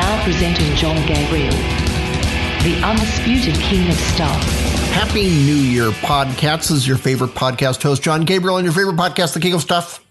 Now 0.00 0.24
presenting 0.24 0.74
Jon 0.76 0.96
Gabriel, 1.06 1.52
the 2.62 2.80
undisputed 2.82 3.54
king 3.56 3.86
of 3.86 3.96
stuff. 3.96 4.42
Happy 4.92 5.24
New 5.24 5.56
Year, 5.56 5.90
podcasts. 5.90 6.68
This 6.68 6.70
is 6.70 6.88
your 6.88 6.96
favorite 6.96 7.32
podcast 7.32 7.82
host, 7.82 8.02
Jon 8.02 8.22
Gabriel, 8.22 8.56
and 8.56 8.64
your 8.64 8.72
favorite 8.72 8.96
podcast, 8.96 9.34
The 9.34 9.40
King 9.40 9.52
of 9.52 9.60
Stuff. 9.60 10.02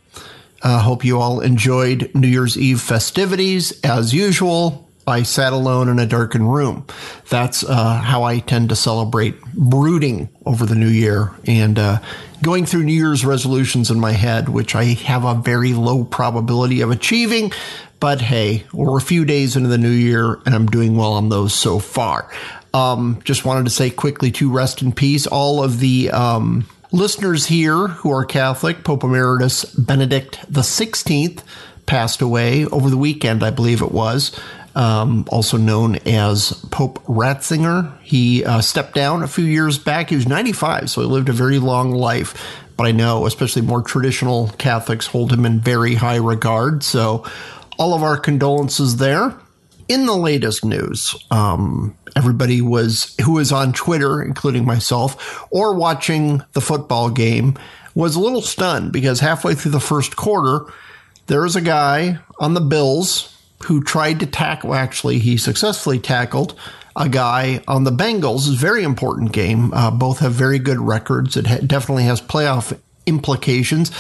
Uh, 0.61 0.79
hope 0.79 1.03
you 1.03 1.19
all 1.19 1.39
enjoyed 1.39 2.11
New 2.13 2.27
Year's 2.27 2.55
Eve 2.55 2.79
festivities. 2.79 3.81
As 3.81 4.13
usual, 4.13 4.87
I 5.07 5.23
sat 5.23 5.53
alone 5.53 5.89
in 5.89 5.97
a 5.97 6.05
darkened 6.05 6.53
room. 6.53 6.85
That's 7.31 7.63
uh, 7.63 7.95
how 7.95 8.21
I 8.21 8.39
tend 8.39 8.69
to 8.69 8.75
celebrate 8.75 9.41
brooding 9.55 10.29
over 10.45 10.67
the 10.67 10.75
new 10.75 10.87
year 10.87 11.31
and 11.47 11.79
uh, 11.79 11.99
going 12.41 12.65
through 12.65 12.83
New 12.83 12.93
Year's 12.93 13.25
resolutions 13.25 13.91
in 13.91 13.99
my 13.99 14.11
head, 14.11 14.49
which 14.49 14.75
I 14.75 14.85
have 14.85 15.25
a 15.25 15.35
very 15.35 15.73
low 15.73 16.03
probability 16.03 16.81
of 16.81 16.91
achieving. 16.91 17.51
But 17.99 18.21
hey, 18.21 18.65
we're 18.71 18.97
a 18.97 19.01
few 19.01 19.25
days 19.25 19.55
into 19.55 19.69
the 19.69 19.77
new 19.77 19.89
year 19.89 20.39
and 20.45 20.55
I'm 20.55 20.67
doing 20.67 20.95
well 20.95 21.13
on 21.13 21.29
those 21.29 21.53
so 21.53 21.79
far. 21.79 22.31
Um, 22.73 23.19
just 23.23 23.45
wanted 23.45 23.65
to 23.65 23.71
say 23.71 23.89
quickly 23.89 24.31
to 24.31 24.51
rest 24.51 24.81
in 24.81 24.91
peace 24.91 25.27
all 25.27 25.63
of 25.63 25.79
the 25.79 26.11
um, 26.11 26.67
listeners 26.91 27.45
here 27.45 27.87
who 27.87 28.11
are 28.11 28.23
Catholic. 28.25 28.83
Pope 28.83 29.03
Emeritus 29.03 29.65
Benedict 29.65 30.39
the 30.49 30.61
16th 30.61 31.43
passed 31.85 32.21
away 32.21 32.65
over 32.67 32.89
the 32.89 32.97
weekend, 32.97 33.43
I 33.43 33.49
believe 33.49 33.81
it 33.81 33.91
was. 33.91 34.39
Um, 34.79 35.25
also 35.27 35.57
known 35.57 35.97
as 36.05 36.53
Pope 36.71 37.03
Ratzinger. 37.03 37.99
He 38.01 38.45
uh, 38.45 38.61
stepped 38.61 38.95
down 38.95 39.23
a 39.23 39.27
few 39.27 39.43
years 39.43 39.77
back. 39.77 40.09
He 40.09 40.15
was 40.15 40.25
95, 40.25 40.89
so 40.89 41.01
he 41.01 41.07
lived 41.07 41.27
a 41.27 41.33
very 41.33 41.59
long 41.59 41.91
life. 41.91 42.55
But 42.77 42.85
I 42.87 42.93
know, 42.93 43.25
especially 43.25 43.61
more 43.61 43.81
traditional 43.81 44.47
Catholics, 44.57 45.05
hold 45.05 45.33
him 45.33 45.45
in 45.45 45.59
very 45.59 45.95
high 45.95 46.15
regard. 46.15 46.83
So 46.83 47.25
all 47.77 47.93
of 47.93 48.03
our 48.03 48.15
condolences 48.15 48.97
there. 48.97 49.35
In 49.89 50.05
the 50.05 50.15
latest 50.15 50.63
news, 50.63 51.13
um, 51.29 51.97
everybody 52.15 52.61
was 52.61 53.15
who 53.25 53.33
was 53.33 53.51
on 53.51 53.73
Twitter, 53.73 54.21
including 54.21 54.63
myself, 54.63 55.45
or 55.51 55.73
watching 55.73 56.41
the 56.53 56.61
football 56.61 57.09
game, 57.09 57.57
was 57.95 58.15
a 58.15 58.19
little 58.19 58.43
stunned 58.43 58.93
because 58.93 59.19
halfway 59.19 59.55
through 59.55 59.71
the 59.71 59.79
first 59.81 60.15
quarter, 60.15 60.71
there 61.27 61.41
was 61.41 61.57
a 61.57 61.61
guy 61.61 62.19
on 62.39 62.53
the 62.53 62.61
Bills 62.61 63.35
who 63.63 63.83
tried 63.83 64.19
to 64.19 64.25
tackle. 64.25 64.73
Actually, 64.73 65.19
he 65.19 65.37
successfully 65.37 65.99
tackled 65.99 66.57
a 66.95 67.09
guy 67.09 67.63
on 67.67 67.83
the 67.83 67.91
Bengals. 67.91 68.47
It's 68.47 68.49
a 68.49 68.65
very 68.65 68.83
important 68.83 69.31
game. 69.31 69.73
Uh, 69.73 69.91
both 69.91 70.19
have 70.19 70.33
very 70.33 70.59
good 70.59 70.79
records. 70.79 71.37
It 71.37 71.47
ha- 71.47 71.59
definitely 71.65 72.03
has 72.03 72.21
playoff 72.21 72.77
implications. 73.05 73.91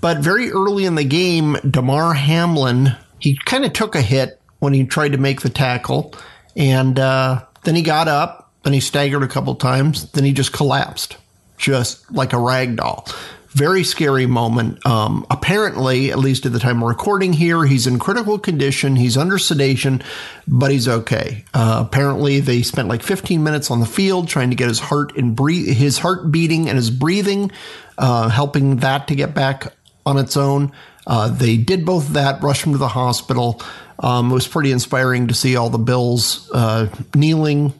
But 0.00 0.18
very 0.18 0.50
early 0.50 0.84
in 0.84 0.94
the 0.94 1.04
game, 1.04 1.56
Damar 1.68 2.14
Hamlin 2.14 2.96
he 3.18 3.38
kind 3.44 3.64
of 3.64 3.72
took 3.72 3.94
a 3.94 4.02
hit 4.02 4.40
when 4.60 4.72
he 4.72 4.84
tried 4.84 5.12
to 5.12 5.18
make 5.18 5.40
the 5.40 5.48
tackle, 5.48 6.14
and 6.56 6.98
uh, 6.98 7.44
then 7.64 7.74
he 7.74 7.82
got 7.82 8.08
up, 8.08 8.50
then 8.62 8.72
he 8.72 8.80
staggered 8.80 9.22
a 9.22 9.28
couple 9.28 9.54
times, 9.54 10.10
then 10.12 10.24
he 10.24 10.32
just 10.32 10.52
collapsed, 10.52 11.16
just 11.56 12.10
like 12.12 12.32
a 12.32 12.38
rag 12.38 12.76
doll. 12.76 13.06
Very 13.50 13.82
scary 13.82 14.26
moment. 14.26 14.84
Um, 14.84 15.26
apparently, 15.30 16.10
at 16.10 16.18
least 16.18 16.44
at 16.44 16.52
the 16.52 16.58
time 16.58 16.82
of 16.82 16.88
recording 16.88 17.32
here, 17.32 17.64
he's 17.64 17.86
in 17.86 17.98
critical 17.98 18.38
condition. 18.38 18.94
He's 18.94 19.16
under 19.16 19.38
sedation, 19.38 20.02
but 20.46 20.70
he's 20.70 20.86
okay. 20.86 21.44
Uh, 21.54 21.82
apparently, 21.86 22.40
they 22.40 22.60
spent 22.62 22.88
like 22.88 23.02
15 23.02 23.42
minutes 23.42 23.70
on 23.70 23.80
the 23.80 23.86
field 23.86 24.28
trying 24.28 24.50
to 24.50 24.56
get 24.56 24.68
his 24.68 24.78
heart 24.78 25.16
and 25.16 25.34
breathe, 25.34 25.74
his 25.74 25.98
heart 25.98 26.30
beating 26.30 26.68
and 26.68 26.76
his 26.76 26.90
breathing, 26.90 27.50
uh, 27.96 28.28
helping 28.28 28.76
that 28.76 29.08
to 29.08 29.14
get 29.14 29.34
back 29.34 29.72
on 30.04 30.18
its 30.18 30.36
own. 30.36 30.72
Uh, 31.06 31.28
they 31.28 31.56
did 31.56 31.86
both 31.86 32.08
that, 32.08 32.42
rushed 32.42 32.66
him 32.66 32.72
to 32.72 32.78
the 32.78 32.88
hospital. 32.88 33.62
Um, 33.98 34.30
it 34.30 34.34
was 34.34 34.46
pretty 34.46 34.72
inspiring 34.72 35.28
to 35.28 35.34
see 35.34 35.56
all 35.56 35.70
the 35.70 35.78
Bills 35.78 36.50
uh, 36.52 36.88
kneeling 37.14 37.72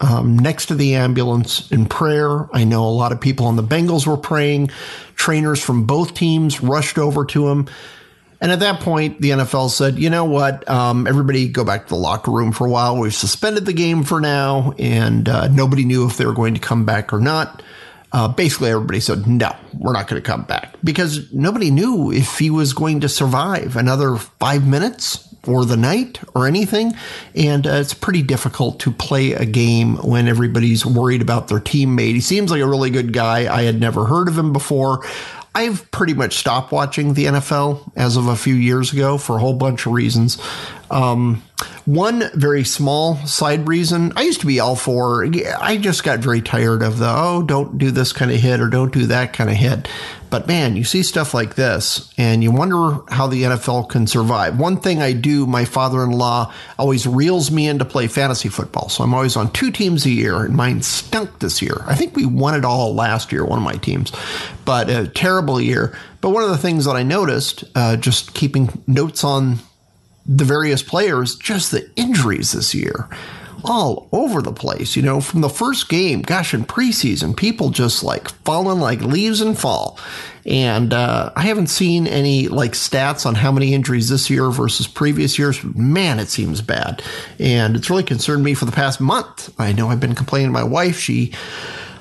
um, 0.00 0.38
next 0.38 0.66
to 0.66 0.74
the 0.74 0.94
ambulance 0.94 1.70
in 1.70 1.86
prayer. 1.86 2.48
I 2.54 2.64
know 2.64 2.84
a 2.84 2.90
lot 2.90 3.12
of 3.12 3.20
people 3.20 3.46
on 3.46 3.56
the 3.56 3.62
Bengals 3.62 4.06
were 4.06 4.16
praying. 4.16 4.68
Trainers 5.14 5.62
from 5.62 5.84
both 5.86 6.14
teams 6.14 6.60
rushed 6.60 6.98
over 6.98 7.24
to 7.26 7.48
him. 7.48 7.68
And 8.40 8.52
at 8.52 8.60
that 8.60 8.80
point, 8.80 9.20
the 9.22 9.30
NFL 9.30 9.70
said, 9.70 9.98
you 9.98 10.10
know 10.10 10.26
what? 10.26 10.68
Um, 10.68 11.06
everybody 11.06 11.48
go 11.48 11.64
back 11.64 11.84
to 11.84 11.88
the 11.88 12.00
locker 12.00 12.30
room 12.30 12.52
for 12.52 12.66
a 12.66 12.70
while. 12.70 12.98
We've 12.98 13.14
suspended 13.14 13.64
the 13.64 13.72
game 13.72 14.04
for 14.04 14.20
now, 14.20 14.74
and 14.78 15.26
uh, 15.26 15.48
nobody 15.48 15.84
knew 15.84 16.06
if 16.06 16.18
they 16.18 16.26
were 16.26 16.34
going 16.34 16.52
to 16.52 16.60
come 16.60 16.84
back 16.84 17.14
or 17.14 17.20
not 17.20 17.62
uh, 18.12 18.28
basically 18.28 18.70
everybody 18.70 19.00
said, 19.00 19.26
no, 19.26 19.54
we're 19.78 19.92
not 19.92 20.08
going 20.08 20.20
to 20.20 20.26
come 20.26 20.42
back 20.42 20.74
because 20.82 21.30
nobody 21.34 21.70
knew 21.70 22.10
if 22.10 22.38
he 22.38 22.48
was 22.48 22.72
going 22.72 23.00
to 23.00 23.08
survive 23.10 23.76
another 23.76 24.16
five 24.16 24.66
minutes 24.66 25.34
or 25.48 25.64
the 25.64 25.76
night 25.76 26.20
or 26.34 26.46
anything. 26.46 26.94
And 27.34 27.66
uh, 27.66 27.74
it's 27.74 27.94
pretty 27.94 28.22
difficult 28.22 28.80
to 28.80 28.90
play 28.90 29.32
a 29.32 29.44
game 29.44 29.96
when 29.96 30.28
everybody's 30.28 30.84
worried 30.84 31.22
about 31.22 31.48
their 31.48 31.60
teammate. 31.60 32.14
He 32.14 32.20
seems 32.20 32.50
like 32.50 32.60
a 32.60 32.66
really 32.66 32.90
good 32.90 33.12
guy. 33.12 33.52
I 33.52 33.62
had 33.62 33.80
never 33.80 34.04
heard 34.06 34.28
of 34.28 34.38
him 34.38 34.52
before. 34.52 35.04
I've 35.54 35.90
pretty 35.90 36.12
much 36.12 36.36
stopped 36.36 36.70
watching 36.70 37.14
the 37.14 37.24
NFL 37.24 37.90
as 37.96 38.18
of 38.18 38.26
a 38.26 38.36
few 38.36 38.54
years 38.54 38.92
ago 38.92 39.16
for 39.16 39.36
a 39.36 39.40
whole 39.40 39.54
bunch 39.54 39.86
of 39.86 39.92
reasons. 39.92 40.36
Um, 40.90 41.42
one 41.86 42.30
very 42.34 42.64
small 42.64 43.16
side 43.26 43.66
reason, 43.68 44.12
I 44.16 44.22
used 44.22 44.40
to 44.40 44.46
be 44.46 44.60
all 44.60 44.76
for, 44.76 45.24
I 45.24 45.78
just 45.78 46.04
got 46.04 46.18
very 46.18 46.42
tired 46.42 46.82
of 46.82 46.98
the, 46.98 47.08
oh, 47.08 47.42
don't 47.42 47.78
do 47.78 47.90
this 47.90 48.12
kind 48.12 48.30
of 48.30 48.38
hit 48.38 48.60
or 48.60 48.68
don't 48.68 48.92
do 48.92 49.06
that 49.06 49.32
kind 49.32 49.48
of 49.48 49.56
hit. 49.56 49.88
But 50.28 50.48
man, 50.48 50.76
you 50.76 50.84
see 50.84 51.02
stuff 51.02 51.32
like 51.32 51.54
this 51.54 52.12
and 52.18 52.42
you 52.42 52.50
wonder 52.50 52.98
how 53.08 53.28
the 53.28 53.44
NFL 53.44 53.88
can 53.88 54.06
survive. 54.06 54.58
One 54.58 54.78
thing 54.78 55.00
I 55.00 55.12
do, 55.12 55.46
my 55.46 55.64
father 55.64 56.02
in 56.02 56.10
law 56.10 56.52
always 56.78 57.06
reels 57.06 57.50
me 57.50 57.68
in 57.68 57.78
to 57.78 57.84
play 57.84 58.08
fantasy 58.08 58.48
football. 58.48 58.88
So 58.88 59.04
I'm 59.04 59.14
always 59.14 59.36
on 59.36 59.52
two 59.52 59.70
teams 59.70 60.04
a 60.04 60.10
year 60.10 60.44
and 60.44 60.54
mine 60.54 60.82
stunk 60.82 61.38
this 61.38 61.62
year. 61.62 61.84
I 61.86 61.94
think 61.94 62.16
we 62.16 62.26
won 62.26 62.56
it 62.56 62.64
all 62.64 62.94
last 62.94 63.32
year, 63.32 63.44
one 63.44 63.58
of 63.58 63.64
my 63.64 63.76
teams, 63.76 64.12
but 64.64 64.90
a 64.90 65.06
terrible 65.08 65.60
year. 65.60 65.96
But 66.20 66.30
one 66.30 66.42
of 66.42 66.50
the 66.50 66.58
things 66.58 66.84
that 66.86 66.96
I 66.96 67.04
noticed, 67.04 67.64
uh, 67.76 67.96
just 67.96 68.34
keeping 68.34 68.82
notes 68.88 69.22
on 69.22 69.60
the 70.28 70.44
various 70.44 70.82
players, 70.82 71.36
just 71.36 71.70
the 71.70 71.90
injuries 71.96 72.52
this 72.52 72.74
year, 72.74 73.08
all 73.64 74.08
over 74.12 74.42
the 74.42 74.52
place. 74.52 74.96
You 74.96 75.02
know, 75.02 75.20
from 75.20 75.40
the 75.40 75.48
first 75.48 75.88
game, 75.88 76.22
gosh, 76.22 76.54
in 76.54 76.64
preseason, 76.64 77.36
people 77.36 77.70
just 77.70 78.02
like 78.02 78.28
falling 78.44 78.80
like 78.80 79.00
leaves 79.00 79.40
in 79.40 79.54
fall. 79.54 79.98
And 80.44 80.92
uh, 80.92 81.32
I 81.34 81.42
haven't 81.42 81.66
seen 81.66 82.06
any 82.06 82.46
like 82.46 82.72
stats 82.72 83.26
on 83.26 83.34
how 83.34 83.50
many 83.50 83.74
injuries 83.74 84.08
this 84.08 84.30
year 84.30 84.50
versus 84.50 84.86
previous 84.86 85.38
years. 85.38 85.62
Man, 85.64 86.20
it 86.20 86.28
seems 86.28 86.60
bad. 86.60 87.02
And 87.40 87.74
it's 87.74 87.90
really 87.90 88.04
concerned 88.04 88.44
me 88.44 88.54
for 88.54 88.64
the 88.64 88.72
past 88.72 89.00
month. 89.00 89.52
I 89.58 89.72
know 89.72 89.88
I've 89.88 90.00
been 90.00 90.14
complaining 90.14 90.48
to 90.48 90.52
my 90.52 90.62
wife. 90.62 90.98
She 90.98 91.32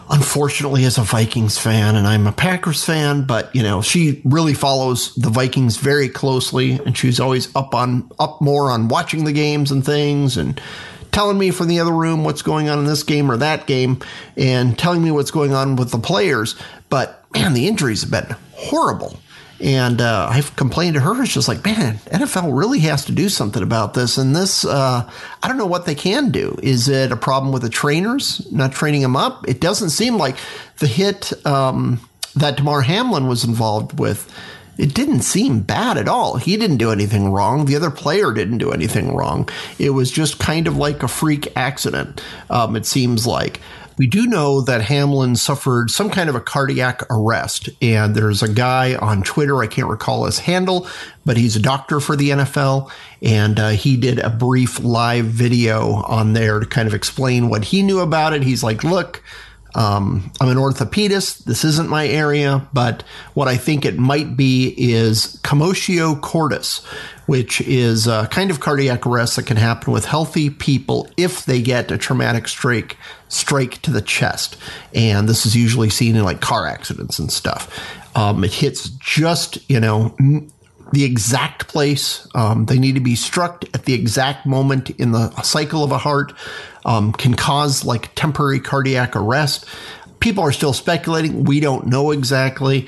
unfortunately 0.09 0.83
is 0.83 0.97
a 0.97 1.03
Vikings 1.03 1.57
fan 1.57 1.95
and 1.95 2.07
I'm 2.07 2.27
a 2.27 2.31
Packers 2.31 2.83
fan, 2.83 3.23
but 3.23 3.53
you 3.55 3.63
know, 3.63 3.81
she 3.81 4.21
really 4.23 4.53
follows 4.53 5.13
the 5.15 5.29
Vikings 5.29 5.77
very 5.77 6.09
closely 6.09 6.73
and 6.73 6.97
she's 6.97 7.19
always 7.19 7.53
up 7.55 7.73
on 7.73 8.09
up 8.19 8.41
more 8.41 8.71
on 8.71 8.87
watching 8.87 9.25
the 9.25 9.33
games 9.33 9.71
and 9.71 9.85
things 9.85 10.37
and 10.37 10.61
telling 11.11 11.37
me 11.37 11.49
from 11.49 11.67
the 11.67 11.79
other 11.79 11.93
room 11.93 12.23
what's 12.23 12.41
going 12.41 12.69
on 12.69 12.77
in 12.79 12.85
this 12.85 13.03
game 13.03 13.31
or 13.31 13.37
that 13.37 13.67
game 13.67 13.99
and 14.35 14.77
telling 14.77 15.03
me 15.03 15.11
what's 15.11 15.31
going 15.31 15.53
on 15.53 15.75
with 15.75 15.91
the 15.91 15.97
players. 15.97 16.55
But 16.89 17.23
man, 17.33 17.53
the 17.53 17.67
injuries 17.67 18.01
have 18.01 18.11
been 18.11 18.35
horrible. 18.51 19.19
And 19.59 20.01
uh, 20.01 20.27
I've 20.29 20.55
complained 20.55 20.95
to 20.95 20.99
her. 20.99 21.23
It's 21.23 21.33
just 21.33 21.47
like, 21.47 21.63
man, 21.63 21.95
NFL 22.11 22.57
really 22.57 22.79
has 22.79 23.05
to 23.05 23.13
do 23.13 23.29
something 23.29 23.63
about 23.63 23.93
this. 23.93 24.17
And 24.17 24.35
this, 24.35 24.65
uh, 24.65 25.09
I 25.41 25.47
don't 25.47 25.57
know 25.57 25.65
what 25.65 25.85
they 25.85 25.95
can 25.95 26.29
do. 26.29 26.57
Is 26.61 26.89
it 26.89 27.11
a 27.11 27.17
problem 27.17 27.53
with 27.53 27.61
the 27.61 27.69
trainers 27.69 28.45
not 28.51 28.73
training 28.73 29.01
them 29.01 29.15
up? 29.15 29.47
It 29.47 29.61
doesn't 29.61 29.91
seem 29.91 30.17
like 30.17 30.35
the 30.79 30.87
hit 30.87 31.31
um, 31.45 32.01
that 32.35 32.57
Damar 32.57 32.81
Hamlin 32.81 33.27
was 33.27 33.45
involved 33.45 33.97
with. 33.97 34.29
It 34.77 34.93
didn't 34.93 35.21
seem 35.21 35.61
bad 35.61 35.97
at 35.97 36.09
all. 36.09 36.35
He 36.35 36.57
didn't 36.57 36.77
do 36.77 36.91
anything 36.91 37.31
wrong. 37.31 37.63
The 37.63 37.77
other 37.77 37.91
player 37.91 38.33
didn't 38.33 38.57
do 38.57 38.71
anything 38.71 39.15
wrong. 39.15 39.47
It 39.79 39.91
was 39.91 40.11
just 40.11 40.37
kind 40.37 40.67
of 40.67 40.75
like 40.75 41.01
a 41.01 41.07
freak 41.07 41.55
accident. 41.55 42.21
Um, 42.49 42.75
it 42.75 42.85
seems 42.85 43.25
like. 43.25 43.61
We 43.97 44.07
do 44.07 44.27
know 44.27 44.61
that 44.61 44.81
Hamlin 44.81 45.35
suffered 45.35 45.89
some 45.89 46.09
kind 46.09 46.29
of 46.29 46.35
a 46.35 46.41
cardiac 46.41 47.03
arrest, 47.09 47.69
and 47.81 48.13
there's 48.13 48.43
a 48.43 48.51
guy 48.51 48.95
on 48.95 49.23
Twitter, 49.23 49.61
I 49.61 49.67
can't 49.67 49.87
recall 49.87 50.25
his 50.25 50.39
handle, 50.39 50.87
but 51.25 51.37
he's 51.37 51.55
a 51.55 51.61
doctor 51.61 51.99
for 51.99 52.15
the 52.15 52.31
NFL, 52.31 52.91
and 53.21 53.57
uh, 53.57 53.69
he 53.69 53.95
did 53.95 54.19
a 54.19 54.29
brief 54.29 54.81
live 54.81 55.25
video 55.25 56.03
on 56.07 56.33
there 56.33 56.59
to 56.59 56.65
kind 56.65 56.87
of 56.87 56.93
explain 56.93 57.47
what 57.47 57.65
he 57.65 57.81
knew 57.83 57.99
about 57.99 58.33
it. 58.33 58.43
He's 58.43 58.63
like, 58.63 58.83
look, 58.83 59.23
um, 59.75 60.31
I'm 60.39 60.47
an 60.47 60.57
orthopedist. 60.57 61.43
This 61.43 61.65
isn't 61.65 61.89
my 61.89 62.07
area, 62.07 62.67
but 62.73 63.03
what 63.33 63.49
I 63.49 63.57
think 63.57 63.85
it 63.85 63.97
might 63.97 64.37
be 64.37 64.73
is 64.77 65.37
commotio 65.43 66.19
cordis, 66.21 66.83
which 67.25 67.59
is 67.61 68.07
a 68.07 68.27
kind 68.31 68.51
of 68.51 68.61
cardiac 68.61 69.05
arrest 69.05 69.35
that 69.35 69.45
can 69.45 69.57
happen 69.57 69.91
with 69.91 70.05
healthy 70.05 70.49
people 70.49 71.09
if 71.17 71.45
they 71.45 71.61
get 71.61 71.91
a 71.91 71.97
traumatic 71.97 72.47
strike 72.47 72.97
strike 73.27 73.81
to 73.81 73.91
the 73.91 74.01
chest. 74.01 74.57
And 74.93 75.27
this 75.27 75.45
is 75.45 75.57
usually 75.57 75.89
seen 75.89 76.15
in 76.15 76.23
like 76.23 76.39
car 76.39 76.65
accidents 76.65 77.19
and 77.19 77.29
stuff. 77.29 77.69
Um, 78.15 78.45
it 78.45 78.53
hits 78.53 78.87
just, 78.89 79.69
you 79.69 79.81
know, 79.81 80.15
the 80.93 81.03
exact 81.03 81.67
place. 81.67 82.27
Um, 82.33 82.65
they 82.65 82.79
need 82.79 82.95
to 82.95 83.01
be 83.01 83.15
struck 83.15 83.65
at 83.73 83.83
the 83.83 83.93
exact 83.93 84.45
moment 84.45 84.91
in 84.91 85.11
the 85.11 85.29
cycle 85.41 85.83
of 85.83 85.91
a 85.91 85.97
heart. 85.97 86.31
Um, 86.85 87.11
can 87.11 87.33
cause 87.33 87.83
like 87.83 88.13
temporary 88.13 88.59
cardiac 88.59 89.15
arrest. 89.15 89.65
People 90.19 90.43
are 90.43 90.51
still 90.51 90.71
speculating. 90.71 91.43
We 91.43 91.59
don't 91.59 91.87
know 91.87 92.11
exactly. 92.11 92.87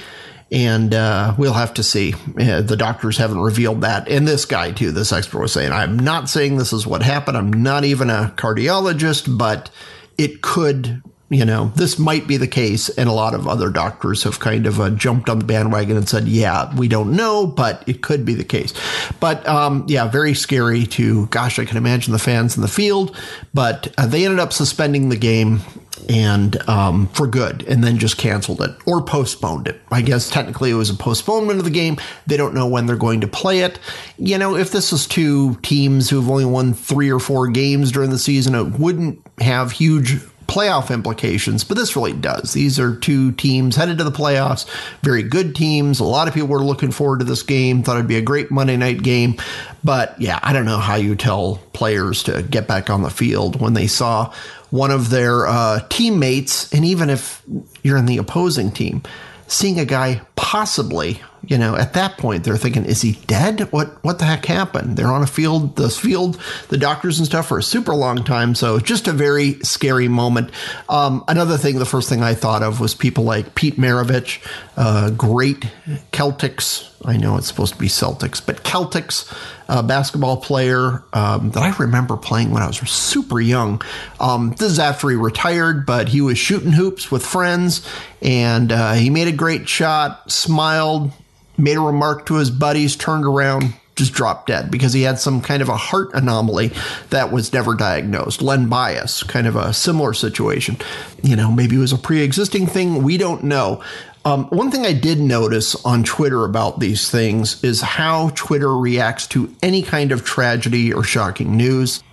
And 0.51 0.93
uh, 0.93 1.33
we'll 1.37 1.53
have 1.53 1.73
to 1.73 1.83
see. 1.83 2.13
Uh, 2.39 2.61
the 2.61 2.77
doctors 2.77 3.17
haven't 3.17 3.41
revealed 3.41 3.81
that. 3.81 4.07
And 4.07 4.27
this 4.27 4.45
guy, 4.45 4.71
too, 4.71 4.91
this 4.91 5.11
expert 5.11 5.39
was 5.39 5.51
saying, 5.51 5.71
I'm 5.71 5.97
not 5.97 6.29
saying 6.29 6.57
this 6.57 6.71
is 6.71 6.87
what 6.87 7.01
happened. 7.01 7.35
I'm 7.35 7.51
not 7.51 7.83
even 7.83 8.09
a 8.09 8.33
cardiologist, 8.37 9.37
but 9.37 9.69
it 10.17 10.41
could 10.41 11.01
you 11.29 11.43
know, 11.43 11.71
this 11.75 11.99
might 11.99 12.25
be 12.25 12.37
the 12.37 12.47
case, 12.47 12.87
and 12.89 13.09
a 13.09 13.13
lot 13.13 13.33
of 13.33 13.47
other 13.47 13.69
doctors 13.69 14.23
have 14.23 14.39
kind 14.39 14.65
of 14.65 14.79
uh, 14.79 14.89
jumped 14.91 15.29
on 15.29 15.39
the 15.39 15.45
bandwagon 15.45 15.97
and 15.97 16.07
said, 16.07 16.27
"Yeah, 16.27 16.73
we 16.75 16.87
don't 16.87 17.17
know, 17.17 17.45
but 17.45 17.83
it 17.85 18.01
could 18.01 18.23
be 18.23 18.33
the 18.33 18.45
case." 18.45 18.73
But 19.19 19.45
um, 19.45 19.83
yeah, 19.89 20.07
very 20.07 20.33
scary. 20.33 20.85
To 20.85 21.25
gosh, 21.27 21.59
I 21.59 21.65
can 21.65 21.75
imagine 21.75 22.13
the 22.13 22.19
fans 22.19 22.55
in 22.55 22.61
the 22.61 22.69
field. 22.69 23.15
But 23.53 23.93
uh, 23.97 24.07
they 24.07 24.23
ended 24.23 24.39
up 24.39 24.53
suspending 24.53 25.09
the 25.09 25.17
game 25.17 25.59
and 26.07 26.57
um, 26.69 27.07
for 27.07 27.27
good, 27.27 27.63
and 27.67 27.83
then 27.83 27.97
just 27.97 28.17
canceled 28.17 28.61
it 28.61 28.71
or 28.85 29.01
postponed 29.01 29.67
it. 29.67 29.81
I 29.91 30.01
guess 30.01 30.29
technically 30.29 30.71
it 30.71 30.75
was 30.75 30.89
a 30.89 30.95
postponement 30.95 31.59
of 31.59 31.65
the 31.65 31.71
game. 31.71 31.97
They 32.27 32.37
don't 32.37 32.53
know 32.53 32.67
when 32.67 32.85
they're 32.85 32.95
going 32.95 33.19
to 33.21 33.27
play 33.27 33.59
it. 33.59 33.79
You 34.17 34.37
know, 34.37 34.55
if 34.55 34.71
this 34.71 34.93
is 34.93 35.05
two 35.05 35.55
teams 35.55 36.09
who've 36.09 36.29
only 36.29 36.45
won 36.45 36.73
three 36.73 37.11
or 37.11 37.19
four 37.19 37.47
games 37.47 37.91
during 37.91 38.11
the 38.11 38.19
season, 38.19 38.55
it 38.55 38.79
wouldn't 38.79 39.21
have 39.39 39.71
huge 39.71 40.21
playoff 40.57 40.91
implications, 40.91 41.63
but 41.63 41.77
this 41.77 41.95
really 41.95 42.13
does. 42.13 42.53
These 42.53 42.79
are 42.79 42.95
two 42.95 43.31
teams 43.33 43.75
headed 43.75 43.99
to 43.99 44.03
the 44.03 44.11
playoffs, 44.11 44.65
very 45.03 45.21
good 45.21 45.55
teams. 45.55 45.99
A 45.99 46.03
lot 46.03 46.27
of 46.27 46.33
people 46.33 46.49
were 46.49 46.63
looking 46.63 46.89
forward 46.89 47.19
to 47.19 47.25
this 47.25 47.43
game, 47.43 47.83
thought 47.83 47.97
it'd 47.97 48.07
be 48.07 48.17
a 48.17 48.23
great 48.23 48.49
Monday 48.49 48.75
night 48.75 49.03
game. 49.03 49.35
But 49.83 50.19
yeah, 50.19 50.39
I 50.41 50.53
don't 50.53 50.65
know 50.65 50.79
how 50.79 50.95
you 50.95 51.15
tell 51.15 51.57
players 51.73 52.23
to 52.23 52.41
get 52.41 52.67
back 52.67 52.89
on 52.89 53.03
the 53.03 53.11
field 53.11 53.61
when 53.61 53.75
they 53.75 53.85
saw 53.85 54.33
one 54.71 54.89
of 54.89 55.11
their 55.11 55.45
uh, 55.45 55.81
teammates, 55.89 56.73
and 56.73 56.83
even 56.83 57.11
if 57.11 57.43
you're 57.83 57.97
in 57.97 58.07
the 58.07 58.17
opposing 58.17 58.71
team, 58.71 59.03
seeing 59.45 59.79
a 59.79 59.85
guy 59.85 60.21
possibly 60.35 61.21
you 61.45 61.57
know, 61.57 61.75
at 61.75 61.93
that 61.93 62.17
point 62.17 62.43
they're 62.43 62.57
thinking, 62.57 62.85
is 62.85 63.01
he 63.01 63.13
dead? 63.27 63.71
What 63.71 64.03
what 64.03 64.19
the 64.19 64.25
heck 64.25 64.45
happened? 64.45 64.97
They're 64.97 65.11
on 65.11 65.23
a 65.23 65.27
field, 65.27 65.75
this 65.75 65.97
field, 65.97 66.39
the 66.69 66.77
doctors 66.77 67.19
and 67.19 67.27
stuff 67.27 67.47
for 67.47 67.57
a 67.57 67.63
super 67.63 67.93
long 67.93 68.23
time. 68.23 68.55
So 68.55 68.79
just 68.79 69.07
a 69.07 69.13
very 69.13 69.53
scary 69.61 70.07
moment. 70.07 70.51
Um, 70.89 71.23
another 71.27 71.57
thing, 71.57 71.79
the 71.79 71.85
first 71.85 72.09
thing 72.09 72.23
I 72.23 72.33
thought 72.33 72.63
of 72.63 72.79
was 72.79 72.93
people 72.93 73.23
like 73.23 73.55
Pete 73.55 73.77
Maravich, 73.77 74.45
uh, 74.75 75.11
great 75.11 75.67
Celtics. 76.11 76.91
I 77.05 77.17
know 77.17 77.37
it's 77.37 77.47
supposed 77.47 77.73
to 77.73 77.79
be 77.79 77.87
Celtics, 77.87 78.43
but 78.43 78.63
Celtics 78.63 79.31
uh, 79.69 79.81
basketball 79.81 80.37
player 80.37 81.03
um, 81.13 81.51
that 81.51 81.61
I 81.61 81.75
remember 81.77 82.17
playing 82.17 82.51
when 82.51 82.63
I 82.63 82.67
was 82.67 82.77
super 82.89 83.39
young. 83.39 83.81
Um, 84.19 84.51
this 84.51 84.71
is 84.71 84.79
after 84.79 85.09
he 85.09 85.15
retired, 85.15 85.85
but 85.85 86.09
he 86.09 86.21
was 86.21 86.37
shooting 86.37 86.71
hoops 86.71 87.11
with 87.11 87.25
friends, 87.25 87.87
and 88.21 88.71
uh, 88.71 88.93
he 88.93 89.09
made 89.09 89.27
a 89.27 89.31
great 89.31 89.69
shot, 89.69 90.31
smiled, 90.31 91.11
made 91.57 91.77
a 91.77 91.81
remark 91.81 92.25
to 92.27 92.35
his 92.35 92.49
buddies, 92.49 92.95
turned 92.95 93.25
around, 93.25 93.73
just 93.95 94.13
dropped 94.13 94.47
dead 94.47 94.71
because 94.71 94.93
he 94.93 95.01
had 95.01 95.19
some 95.19 95.41
kind 95.41 95.61
of 95.61 95.69
a 95.69 95.75
heart 95.75 96.11
anomaly 96.13 96.71
that 97.09 97.31
was 97.31 97.51
never 97.51 97.73
diagnosed. 97.73 98.41
Len 98.41 98.69
Bias, 98.69 99.23
kind 99.23 99.47
of 99.47 99.55
a 99.55 99.73
similar 99.73 100.13
situation. 100.13 100.77
You 101.23 101.35
know, 101.35 101.51
maybe 101.51 101.75
it 101.75 101.79
was 101.79 101.93
a 101.93 101.97
pre 101.97 102.21
existing 102.21 102.67
thing. 102.67 103.03
We 103.03 103.17
don't 103.17 103.43
know. 103.43 103.83
Um, 104.27 104.45
one 104.47 104.71
thing 104.71 104.85
I 104.85 104.93
did 104.93 105.19
notice 105.19 105.73
on 105.85 106.03
Twitter 106.03 106.43
about 106.43 106.79
these 106.79 107.09
things 107.09 107.63
is 107.63 107.81
how 107.81 108.29
Twitter 108.35 108.75
reacts 108.75 109.27
to 109.27 109.55
any 109.63 109.81
kind 109.81 110.11
of 110.11 110.25
tragedy 110.25 110.91
or 110.91 111.03
shocking 111.03 111.55
news. 111.55 112.03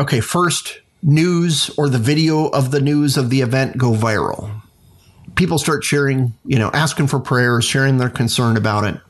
Okay, 0.00 0.20
first, 0.20 0.80
news 1.02 1.70
or 1.78 1.88
the 1.88 1.98
video 1.98 2.46
of 2.48 2.72
the 2.72 2.80
news 2.80 3.16
of 3.16 3.30
the 3.30 3.42
event 3.42 3.78
go 3.78 3.92
viral 3.92 4.60
people 5.40 5.58
start 5.58 5.82
sharing, 5.82 6.34
you 6.44 6.58
know, 6.58 6.70
asking 6.74 7.06
for 7.06 7.18
prayers, 7.18 7.64
sharing 7.64 7.96
their 7.96 8.10
concern 8.10 8.58
about 8.58 8.84
it. 8.84 9.00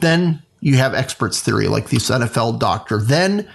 Then 0.00 0.42
you 0.60 0.76
have 0.76 0.94
experts 0.94 1.42
theory 1.42 1.68
like 1.68 1.90
this 1.90 2.08
NFL 2.10 2.58
doctor. 2.58 2.98
Then 2.98 3.46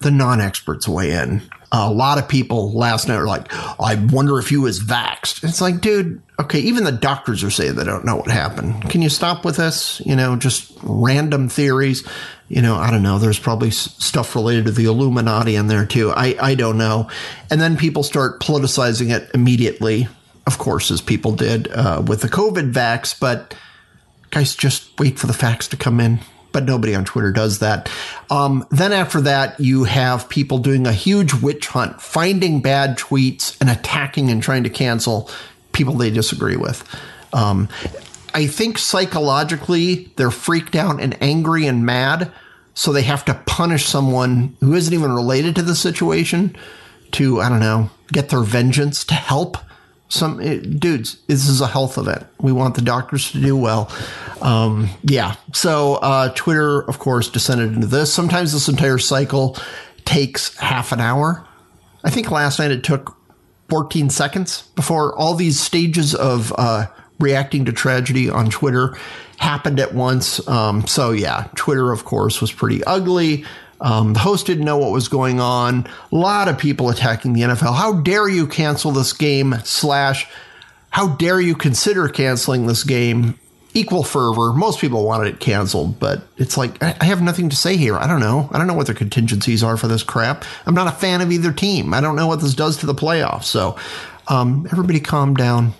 the 0.00 0.10
non-experts 0.10 0.88
weigh 0.88 1.12
in. 1.12 1.42
a 1.72 1.90
lot 1.90 2.18
of 2.18 2.28
people 2.28 2.72
last 2.72 3.06
night 3.06 3.16
are 3.16 3.26
like, 3.26 3.46
I 3.80 3.94
wonder 4.10 4.38
if 4.38 4.48
he 4.48 4.56
was 4.56 4.80
vaxxed. 4.80 5.44
It's 5.44 5.60
like, 5.60 5.80
dude, 5.80 6.20
okay, 6.40 6.58
even 6.60 6.84
the 6.84 6.92
doctors 6.92 7.44
are 7.44 7.50
saying 7.50 7.76
they 7.76 7.84
don't 7.84 8.04
know 8.04 8.16
what 8.16 8.30
happened. 8.30 8.90
Can 8.90 9.02
you 9.02 9.08
stop 9.08 9.44
with 9.44 9.56
this? 9.56 10.00
You 10.04 10.16
know, 10.16 10.34
just 10.36 10.76
random 10.82 11.48
theories. 11.48 12.06
You 12.48 12.62
know, 12.62 12.74
I 12.74 12.90
don't 12.90 13.04
know. 13.04 13.18
There's 13.18 13.38
probably 13.38 13.70
stuff 13.70 14.34
related 14.34 14.64
to 14.64 14.72
the 14.72 14.86
Illuminati 14.86 15.54
in 15.54 15.68
there 15.68 15.86
too. 15.86 16.10
I, 16.10 16.34
I 16.40 16.54
don't 16.56 16.78
know. 16.78 17.08
And 17.50 17.60
then 17.60 17.76
people 17.76 18.02
start 18.02 18.40
politicizing 18.40 19.14
it 19.14 19.30
immediately 19.32 20.08
of 20.46 20.58
course, 20.58 20.90
as 20.90 21.00
people 21.00 21.32
did 21.32 21.68
uh, 21.70 22.02
with 22.04 22.22
the 22.22 22.28
COVID 22.28 22.72
vax. 22.72 23.18
But 23.18 23.54
guys, 24.30 24.56
just 24.56 24.98
wait 24.98 25.18
for 25.18 25.28
the 25.28 25.32
facts 25.32 25.68
to 25.68 25.76
come 25.76 26.00
in. 26.00 26.18
But 26.52 26.64
nobody 26.64 26.94
on 26.94 27.04
Twitter 27.04 27.30
does 27.30 27.60
that. 27.60 27.88
Um, 28.28 28.66
then 28.70 28.92
after 28.92 29.20
that, 29.20 29.60
you 29.60 29.84
have 29.84 30.28
people 30.28 30.58
doing 30.58 30.86
a 30.86 30.92
huge 30.92 31.32
witch 31.34 31.68
hunt, 31.68 32.00
finding 32.00 32.60
bad 32.60 32.98
tweets 32.98 33.56
and 33.60 33.70
attacking 33.70 34.30
and 34.30 34.42
trying 34.42 34.64
to 34.64 34.70
cancel 34.70 35.30
people 35.72 35.94
they 35.94 36.10
disagree 36.10 36.56
with. 36.56 36.84
Um, 37.32 37.68
I 38.34 38.46
think 38.46 38.78
psychologically 38.78 40.10
they're 40.16 40.30
freaked 40.30 40.74
out 40.74 41.00
and 41.00 41.20
angry 41.22 41.66
and 41.66 41.86
mad, 41.86 42.32
so 42.74 42.92
they 42.92 43.02
have 43.02 43.24
to 43.26 43.34
punish 43.46 43.86
someone 43.86 44.56
who 44.60 44.74
isn't 44.74 44.94
even 44.94 45.12
related 45.12 45.56
to 45.56 45.62
the 45.62 45.74
situation 45.74 46.56
to, 47.12 47.40
I 47.40 47.48
don't 47.48 47.60
know, 47.60 47.90
get 48.12 48.28
their 48.28 48.42
vengeance 48.42 49.04
to 49.06 49.14
help 49.14 49.58
some 50.10 50.40
it, 50.40 50.66
eh, 50.66 50.70
dudes 50.78 51.16
this 51.28 51.48
is 51.48 51.60
a 51.60 51.66
health 51.66 51.96
event 51.96 52.26
we 52.38 52.52
want 52.52 52.74
the 52.74 52.82
doctors 52.82 53.30
to 53.32 53.40
do 53.40 53.56
well. 53.56 53.90
Um, 54.42 54.88
yeah. 55.04 55.36
So 55.52 55.94
uh, 55.96 56.32
twitter 56.34 56.80
of 56.82 56.98
course 56.98 57.28
descended 57.28 57.72
into 57.72 57.86
this. 57.86 58.12
Sometimes 58.12 58.52
this 58.52 58.68
entire 58.68 58.98
cycle 58.98 59.56
takes 60.04 60.56
half 60.58 60.92
an 60.92 61.00
hour. 61.00 61.46
I 62.04 62.10
think 62.10 62.30
last 62.30 62.58
night 62.58 62.70
it 62.70 62.84
took 62.84 63.16
14 63.68 64.10
seconds 64.10 64.62
before 64.74 65.16
all 65.16 65.34
these 65.34 65.60
stages 65.60 66.14
of 66.14 66.52
uh, 66.58 66.86
reacting 67.20 67.64
to 67.66 67.72
tragedy 67.72 68.28
on 68.28 68.50
twitter 68.50 68.96
happened 69.38 69.80
at 69.80 69.94
once. 69.94 70.46
Um, 70.48 70.86
so 70.86 71.12
yeah 71.12 71.48
twitter 71.54 71.92
of 71.92 72.04
course 72.04 72.40
was 72.40 72.52
pretty 72.52 72.82
ugly 72.84 73.44
um, 73.80 74.12
the 74.12 74.20
host 74.20 74.46
didn't 74.46 74.64
know 74.64 74.76
what 74.76 74.92
was 74.92 75.08
going 75.08 75.40
on. 75.40 75.86
A 76.12 76.16
lot 76.16 76.48
of 76.48 76.58
people 76.58 76.90
attacking 76.90 77.32
the 77.32 77.42
NFL. 77.42 77.74
How 77.74 77.94
dare 77.94 78.28
you 78.28 78.46
cancel 78.46 78.92
this 78.92 79.12
game? 79.12 79.54
Slash, 79.64 80.28
how 80.90 81.08
dare 81.16 81.40
you 81.40 81.54
consider 81.54 82.08
canceling 82.08 82.66
this 82.66 82.84
game? 82.84 83.38
Equal 83.72 84.02
fervor. 84.02 84.52
Most 84.52 84.80
people 84.80 85.04
wanted 85.04 85.32
it 85.32 85.40
canceled, 85.40 86.00
but 86.00 86.22
it's 86.36 86.56
like, 86.56 86.82
I 86.82 87.04
have 87.04 87.22
nothing 87.22 87.48
to 87.50 87.56
say 87.56 87.76
here. 87.76 87.96
I 87.96 88.06
don't 88.06 88.20
know. 88.20 88.50
I 88.52 88.58
don't 88.58 88.66
know 88.66 88.74
what 88.74 88.86
their 88.86 88.96
contingencies 88.96 89.62
are 89.62 89.76
for 89.76 89.86
this 89.86 90.02
crap. 90.02 90.44
I'm 90.66 90.74
not 90.74 90.88
a 90.88 90.96
fan 90.96 91.20
of 91.20 91.30
either 91.30 91.52
team. 91.52 91.94
I 91.94 92.00
don't 92.00 92.16
know 92.16 92.26
what 92.26 92.40
this 92.40 92.54
does 92.54 92.76
to 92.78 92.86
the 92.86 92.94
playoffs. 92.94 93.44
So, 93.44 93.76
um, 94.26 94.66
everybody 94.72 95.00
calm 95.00 95.34
down 95.34 95.74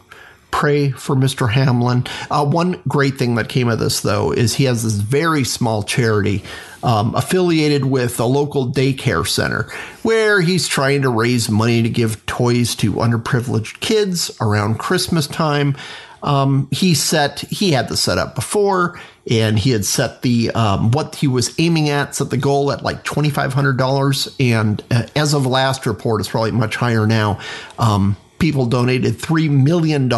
pray 0.50 0.90
for 0.90 1.14
Mr. 1.16 1.50
Hamlin. 1.50 2.04
Uh, 2.30 2.44
one 2.44 2.82
great 2.88 3.16
thing 3.16 3.36
that 3.36 3.48
came 3.48 3.68
of 3.68 3.78
this, 3.78 4.00
though, 4.00 4.32
is 4.32 4.54
he 4.54 4.64
has 4.64 4.82
this 4.82 4.94
very 4.94 5.44
small 5.44 5.82
charity 5.82 6.42
um, 6.82 7.14
affiliated 7.14 7.84
with 7.84 8.18
a 8.20 8.24
local 8.24 8.70
daycare 8.70 9.26
center 9.26 9.64
where 10.02 10.40
he's 10.40 10.66
trying 10.66 11.02
to 11.02 11.08
raise 11.08 11.50
money 11.50 11.82
to 11.82 11.90
give 11.90 12.24
toys 12.26 12.74
to 12.76 12.92
underprivileged 12.94 13.80
kids 13.80 14.36
around 14.40 14.78
Christmas 14.78 15.26
time. 15.26 15.76
Um, 16.22 16.68
he 16.70 16.94
set 16.94 17.40
he 17.40 17.72
had 17.72 17.88
the 17.88 17.96
setup 17.96 18.34
before 18.34 19.00
and 19.30 19.58
he 19.58 19.70
had 19.70 19.86
set 19.86 20.20
the 20.22 20.50
um, 20.50 20.90
what 20.90 21.14
he 21.14 21.26
was 21.26 21.58
aiming 21.58 21.88
at 21.88 22.14
set 22.14 22.28
the 22.28 22.36
goal 22.36 22.72
at 22.72 22.82
like 22.82 23.04
$2500 23.04 24.36
and 24.38 24.84
uh, 24.90 25.06
as 25.16 25.32
of 25.32 25.46
last 25.46 25.86
report 25.86 26.20
it's 26.20 26.28
probably 26.28 26.50
much 26.50 26.76
higher 26.76 27.06
now 27.06 27.40
um, 27.78 28.18
people 28.38 28.66
donated 28.66 29.14
$3 29.14 29.48
million 29.48 30.10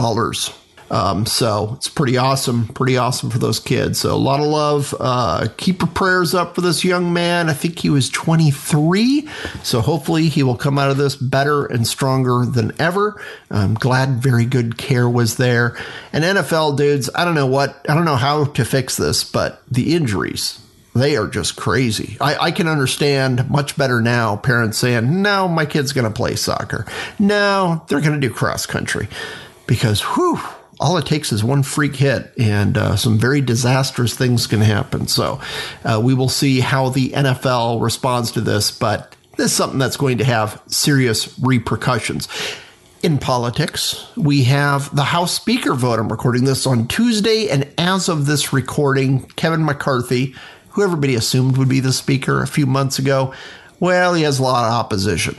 um, 0.93 1.25
so 1.25 1.73
it's 1.77 1.89
pretty 1.89 2.19
awesome, 2.19 2.69
pretty 2.69 2.99
awesome 2.99 3.31
for 3.31 3.39
those 3.39 3.59
kids. 3.59 3.99
So 3.99 4.15
a 4.15 4.15
lot 4.15 4.41
of 4.41 4.47
love. 4.47 4.95
Uh, 5.01 5.49
keep 5.57 5.81
your 5.81 5.89
prayers 5.89 6.35
up 6.35 6.55
for 6.55 6.61
this 6.61 6.85
young 6.85 7.15
man. 7.15 7.49
I 7.49 7.55
think 7.55 7.79
he 7.79 7.89
was 7.89 8.11
23. 8.11 9.27
So 9.63 9.81
hopefully 9.81 10.29
he 10.29 10.43
will 10.43 10.55
come 10.55 10.79
out 10.79 10.91
of 10.91 10.99
this 10.99 11.17
better 11.17 11.65
and 11.65 11.87
stronger 11.87 12.45
than 12.45 12.79
ever. 12.79 13.19
I'm 13.51 13.73
glad 13.73 14.23
very 14.23 14.45
good 14.45 14.77
care 14.77 15.09
was 15.09 15.39
there. 15.39 15.79
And 16.13 16.25
NFL 16.25 16.77
dudes, 16.77 17.09
I 17.15 17.25
don't 17.25 17.35
know 17.35 17.47
what, 17.47 17.75
I 17.89 17.95
don't 17.95 18.05
know 18.05 18.17
how 18.17 18.45
to 18.45 18.65
fix 18.67 18.99
this, 18.99 19.25
but 19.25 19.63
the 19.71 19.95
injuries, 19.95 20.61
they 20.95 21.17
are 21.17 21.27
just 21.27 21.57
crazy. 21.57 22.19
I, 22.21 22.37
I, 22.37 22.51
can 22.51 22.69
understand 22.69 23.49
much 23.49 23.79
better 23.79 24.03
now 24.03 24.37
parents 24.37 24.77
saying, 24.77 25.23
no, 25.23 25.49
my 25.49 25.65
kid's 25.65 25.95
going 25.95 26.05
to 26.05 26.15
play 26.15 26.37
soccer. 26.37 26.85
No, 27.19 27.83
they're 27.89 28.03
going 28.03 28.21
to 28.21 28.29
do 28.29 28.33
cross 28.33 28.67
country 28.67 29.09
because, 29.67 30.03
whew, 30.03 30.39
all 30.83 30.99
it 30.99 31.07
takes 31.07 31.33
is 31.33 31.45
one 31.45 31.63
freak 31.63 31.95
hit, 31.95 32.33
and 32.37 32.77
uh, 32.77 32.97
some 32.97 33.17
very 33.17 33.41
disastrous 33.41 34.17
things 34.17 34.49
can 34.49 34.61
happen. 34.61 35.07
So 35.07 35.41
uh, 35.85 36.01
we 36.03 36.13
will 36.13 36.29
see 36.29 36.59
how 36.59 36.89
the 36.89 37.11
NFL 37.11 37.81
responds 37.81 38.33
to 38.33 38.41
this, 38.41 38.73
but 38.73 39.15
this 39.37 39.53
is 39.53 39.57
something 39.57 39.79
that's 39.79 39.97
going 39.97 40.19
to 40.19 40.25
have 40.25 40.61
serious 40.67 41.39
repercussions. 41.39 42.29
In 43.05 43.19
politics, 43.19 44.07
we 44.17 44.43
have 44.45 44.95
the 44.95 45.05
House 45.05 45.35
Speaker 45.35 45.75
vote. 45.75 46.01
I'm 46.01 46.11
recording 46.11 46.45
this 46.45 46.67
on 46.67 46.89
Tuesday, 46.89 47.49
and 47.49 47.73
as 47.79 48.09
of 48.09 48.27
this 48.27 48.53
recording, 48.53 49.23
Kevin 49.37 49.65
McCarthy, 49.65 50.35
who 50.71 50.83
everybody 50.83 51.15
assumed 51.15 51.59
would 51.59 51.69
be 51.69 51.81
the 51.81 51.93
Speaker 51.93 52.43
a 52.43 52.47
few 52.49 52.67
months 52.67 52.99
ago, 52.99 53.33
well, 53.79 54.15
he 54.15 54.23
has 54.23 54.41
a 54.41 54.43
lot 54.43 54.67
of 54.67 54.73
opposition, 54.73 55.37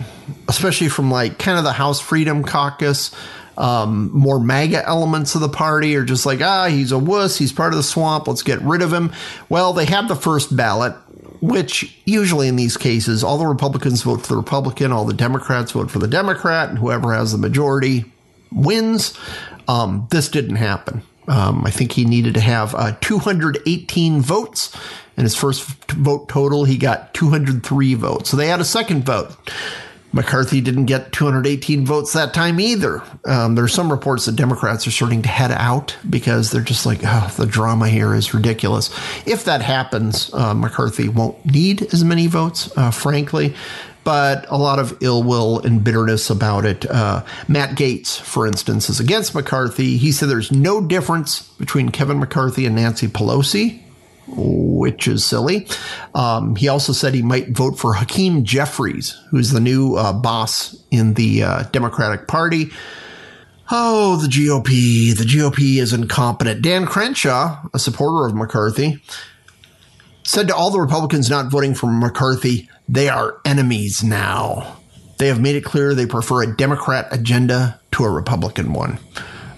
especially 0.47 0.89
from 0.89 1.11
like 1.11 1.37
kind 1.37 1.57
of 1.57 1.65
the 1.65 1.73
House 1.73 1.99
Freedom 1.99 2.43
Caucus. 2.43 3.11
Um, 3.57 4.09
more 4.11 4.39
MAGA 4.39 4.87
elements 4.87 5.35
of 5.35 5.41
the 5.41 5.49
party 5.49 5.95
are 5.95 6.03
just 6.03 6.25
like, 6.25 6.41
ah, 6.41 6.67
he's 6.67 6.91
a 6.91 6.97
wuss. 6.97 7.37
He's 7.37 7.53
part 7.53 7.73
of 7.73 7.77
the 7.77 7.83
swamp. 7.83 8.27
Let's 8.27 8.43
get 8.43 8.61
rid 8.61 8.81
of 8.81 8.91
him. 8.91 9.11
Well, 9.49 9.73
they 9.73 9.85
have 9.85 10.07
the 10.07 10.15
first 10.15 10.55
ballot, 10.55 10.93
which 11.41 11.97
usually 12.05 12.47
in 12.47 12.55
these 12.55 12.77
cases, 12.77 13.23
all 13.23 13.37
the 13.37 13.45
Republicans 13.45 14.01
vote 14.01 14.21
for 14.21 14.27
the 14.27 14.37
Republican, 14.37 14.91
all 14.91 15.05
the 15.05 15.13
Democrats 15.13 15.71
vote 15.71 15.91
for 15.91 15.99
the 15.99 16.07
Democrat, 16.07 16.69
and 16.69 16.79
whoever 16.79 17.13
has 17.13 17.31
the 17.31 17.37
majority 17.37 18.05
wins. 18.51 19.17
Um, 19.67 20.07
this 20.11 20.29
didn't 20.29 20.55
happen. 20.55 21.03
Um, 21.27 21.65
I 21.65 21.71
think 21.71 21.93
he 21.93 22.03
needed 22.03 22.33
to 22.33 22.41
have 22.41 22.75
uh, 22.75 22.95
218 22.99 24.21
votes 24.21 24.75
in 25.17 25.23
his 25.23 25.35
first 25.35 25.63
vote 25.91 26.27
total, 26.27 26.63
he 26.65 26.77
got 26.77 27.13
203 27.13 27.93
votes. 27.93 28.29
So 28.29 28.37
they 28.37 28.47
had 28.47 28.59
a 28.59 28.65
second 28.65 29.05
vote. 29.05 29.35
McCarthy 30.13 30.61
didn't 30.61 30.85
get 30.85 31.11
218 31.11 31.85
votes 31.85 32.13
that 32.13 32.33
time 32.33 32.59
either. 32.59 33.01
Um, 33.25 33.55
there 33.55 33.65
are 33.65 33.69
some 33.69 33.91
reports 33.91 34.25
that 34.25 34.35
Democrats 34.35 34.87
are 34.87 34.91
starting 34.91 35.23
to 35.23 35.29
head 35.29 35.51
out 35.51 35.97
because 36.07 36.51
they're 36.51 36.61
just 36.61 36.85
like, 36.85 36.99
oh, 37.03 37.33
the 37.37 37.47
drama 37.47 37.89
here 37.89 38.13
is 38.13 38.33
ridiculous. 38.33 38.89
If 39.25 39.45
that 39.45 39.61
happens, 39.61 40.31
uh, 40.33 40.53
McCarthy 40.53 41.09
won't 41.09 41.43
need 41.45 41.93
as 41.93 42.03
many 42.03 42.27
votes, 42.27 42.71
uh, 42.77 42.91
frankly, 42.91 43.55
but 44.03 44.45
a 44.49 44.57
lot 44.57 44.79
of 44.79 44.97
ill 45.01 45.23
will 45.23 45.59
and 45.59 45.83
bitterness 45.83 46.29
about 46.29 46.65
it. 46.65 46.89
Uh, 46.89 47.23
Matt 47.47 47.71
Gaetz, 47.71 48.19
for 48.19 48.45
instance, 48.45 48.89
is 48.89 48.99
against 48.99 49.33
McCarthy. 49.33 49.97
He 49.97 50.11
said 50.11 50.29
there's 50.29 50.51
no 50.51 50.79
difference 50.85 51.41
between 51.53 51.89
Kevin 51.89 52.19
McCarthy 52.19 52.65
and 52.65 52.75
Nancy 52.75 53.07
Pelosi 53.07 53.82
which 54.27 55.07
is 55.07 55.25
silly. 55.25 55.67
Um, 56.15 56.55
he 56.55 56.67
also 56.67 56.93
said 56.93 57.13
he 57.13 57.21
might 57.21 57.49
vote 57.49 57.77
for 57.77 57.93
Hakeem 57.93 58.43
Jeffries, 58.43 59.19
who's 59.29 59.51
the 59.51 59.59
new 59.59 59.95
uh, 59.95 60.13
boss 60.13 60.75
in 60.91 61.13
the 61.15 61.43
uh, 61.43 61.63
Democratic 61.71 62.27
Party. 62.27 62.71
Oh, 63.71 64.17
the 64.17 64.27
GOP. 64.27 65.15
The 65.17 65.23
GOP 65.23 65.77
is 65.77 65.93
incompetent. 65.93 66.61
Dan 66.61 66.85
Crenshaw, 66.85 67.67
a 67.73 67.79
supporter 67.79 68.27
of 68.27 68.35
McCarthy, 68.35 69.01
said 70.23 70.47
to 70.47 70.55
all 70.55 70.71
the 70.71 70.79
Republicans 70.79 71.29
not 71.29 71.51
voting 71.51 71.73
for 71.73 71.87
McCarthy, 71.87 72.69
they 72.87 73.09
are 73.09 73.37
enemies 73.45 74.03
now. 74.03 74.77
They 75.17 75.27
have 75.27 75.39
made 75.39 75.55
it 75.55 75.63
clear 75.63 75.93
they 75.93 76.05
prefer 76.05 76.43
a 76.43 76.55
Democrat 76.55 77.07
agenda 77.11 77.79
to 77.91 78.03
a 78.03 78.09
Republican 78.09 78.73
one. 78.73 78.99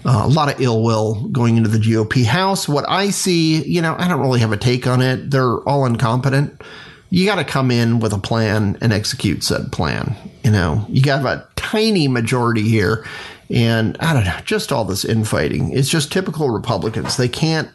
A 0.08 0.28
lot 0.28 0.52
of 0.52 0.60
ill 0.60 0.82
will 0.82 1.26
going 1.28 1.56
into 1.56 1.68
the 1.68 1.78
GOP 1.78 2.24
House. 2.24 2.68
What 2.68 2.84
I 2.88 3.10
see, 3.10 3.62
you 3.64 3.82
know, 3.82 3.96
I 3.98 4.06
don't 4.06 4.20
really 4.20 4.40
have 4.40 4.52
a 4.52 4.56
take 4.56 4.86
on 4.86 5.02
it. 5.02 5.30
They're 5.30 5.58
all 5.68 5.84
incompetent. 5.84 6.62
You 7.10 7.26
got 7.26 7.36
to 7.36 7.44
come 7.44 7.70
in 7.70 7.98
with 7.98 8.12
a 8.12 8.18
plan 8.18 8.78
and 8.80 8.92
execute 8.92 9.42
said 9.42 9.72
plan. 9.72 10.14
You 10.44 10.52
know, 10.52 10.86
you 10.88 11.02
got 11.02 11.24
a 11.24 11.46
tiny 11.56 12.06
majority 12.08 12.62
here. 12.62 13.04
And 13.50 13.96
I 13.98 14.12
don't 14.12 14.24
know, 14.24 14.38
just 14.44 14.72
all 14.72 14.84
this 14.84 15.04
infighting. 15.04 15.72
It's 15.72 15.88
just 15.88 16.12
typical 16.12 16.50
Republicans. 16.50 17.16
They 17.16 17.28
can't, 17.28 17.68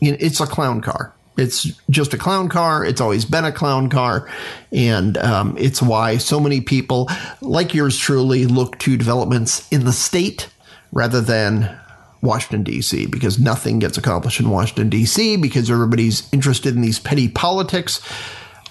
you 0.00 0.12
know, 0.12 0.16
it's 0.20 0.40
a 0.40 0.46
clown 0.46 0.80
car. 0.80 1.12
It's 1.36 1.64
just 1.90 2.14
a 2.14 2.18
clown 2.18 2.48
car. 2.48 2.84
It's 2.84 3.00
always 3.00 3.24
been 3.24 3.44
a 3.44 3.52
clown 3.52 3.90
car. 3.90 4.28
And 4.72 5.18
um, 5.18 5.56
it's 5.58 5.82
why 5.82 6.18
so 6.18 6.38
many 6.38 6.60
people, 6.60 7.08
like 7.40 7.74
yours 7.74 7.98
truly, 7.98 8.46
look 8.46 8.78
to 8.80 8.96
developments 8.96 9.70
in 9.72 9.84
the 9.84 9.92
state 9.92 10.48
rather 10.94 11.20
than 11.20 11.76
Washington, 12.22 12.62
D.C., 12.62 13.06
because 13.06 13.38
nothing 13.38 13.80
gets 13.80 13.98
accomplished 13.98 14.40
in 14.40 14.48
Washington, 14.48 14.88
D.C., 14.88 15.36
because 15.36 15.70
everybody's 15.70 16.32
interested 16.32 16.74
in 16.74 16.80
these 16.80 16.98
petty 16.98 17.28
politics. 17.28 18.00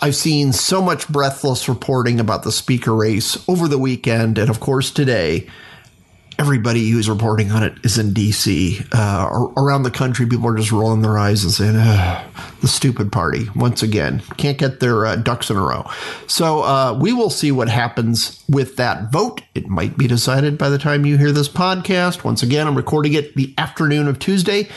I've 0.01 0.15
seen 0.15 0.53
so 0.53 0.81
much 0.81 1.07
breathless 1.07 1.69
reporting 1.69 2.19
about 2.19 2.43
the 2.43 2.51
speaker 2.51 2.95
race 2.95 3.37
over 3.47 3.67
the 3.67 3.77
weekend 3.77 4.37
and, 4.39 4.49
of 4.49 4.59
course, 4.59 4.89
today 4.89 5.47
everybody 6.39 6.89
who's 6.89 7.09
reporting 7.09 7.51
on 7.51 7.63
it 7.63 7.73
is 7.83 7.97
in 7.97 8.11
DC. 8.11 8.85
Uh, 8.91 9.51
around 9.57 9.83
the 9.83 9.91
country, 9.91 10.25
people 10.25 10.47
are 10.47 10.55
just 10.55 10.71
rolling 10.71 11.01
their 11.01 11.17
eyes 11.17 11.43
and 11.43 11.51
saying, 11.51 11.73
the 11.73 12.67
stupid 12.67 13.11
party, 13.11 13.47
once 13.55 13.83
again, 13.83 14.21
can't 14.37 14.57
get 14.57 14.79
their 14.79 15.05
uh, 15.05 15.15
ducks 15.15 15.49
in 15.49 15.57
a 15.57 15.61
row. 15.61 15.85
So 16.27 16.63
uh, 16.63 16.97
we 16.99 17.13
will 17.13 17.29
see 17.29 17.51
what 17.51 17.69
happens 17.69 18.43
with 18.49 18.77
that 18.77 19.11
vote. 19.11 19.41
It 19.53 19.67
might 19.67 19.97
be 19.97 20.07
decided 20.07 20.57
by 20.57 20.69
the 20.69 20.77
time 20.77 21.05
you 21.05 21.17
hear 21.17 21.31
this 21.31 21.49
podcast. 21.49 22.23
Once 22.23 22.41
again, 22.41 22.67
I'm 22.67 22.75
recording 22.75 23.13
it 23.13 23.35
the 23.35 23.53
afternoon 23.57 24.07
of 24.07 24.19
Tuesday. 24.19 24.69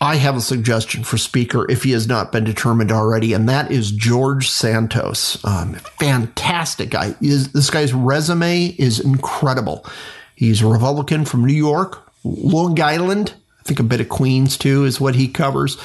I 0.00 0.16
have 0.16 0.36
a 0.36 0.40
suggestion 0.40 1.04
for 1.04 1.16
speaker 1.16 1.70
if 1.70 1.84
he 1.84 1.92
has 1.92 2.08
not 2.08 2.32
been 2.32 2.42
determined 2.42 2.90
already, 2.90 3.34
and 3.34 3.48
that 3.48 3.70
is 3.70 3.92
George 3.92 4.50
Santos. 4.50 5.42
Um, 5.44 5.74
fantastic 6.00 6.90
guy. 6.90 7.14
This 7.20 7.70
guy's 7.70 7.92
resume 7.92 8.74
is 8.78 8.98
incredible. 8.98 9.86
He's 10.34 10.62
a 10.62 10.66
Republican 10.66 11.24
from 11.24 11.44
New 11.44 11.52
York, 11.52 12.10
Long 12.24 12.80
Island. 12.80 13.34
I 13.60 13.62
think 13.64 13.80
a 13.80 13.84
bit 13.84 14.00
of 14.00 14.08
Queens 14.08 14.56
too 14.56 14.84
is 14.84 15.00
what 15.00 15.14
he 15.14 15.28
covers. 15.28 15.78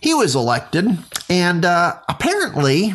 He 0.00 0.14
was 0.14 0.34
elected, 0.34 0.98
and 1.30 1.64
uh, 1.64 1.94
apparently, 2.08 2.94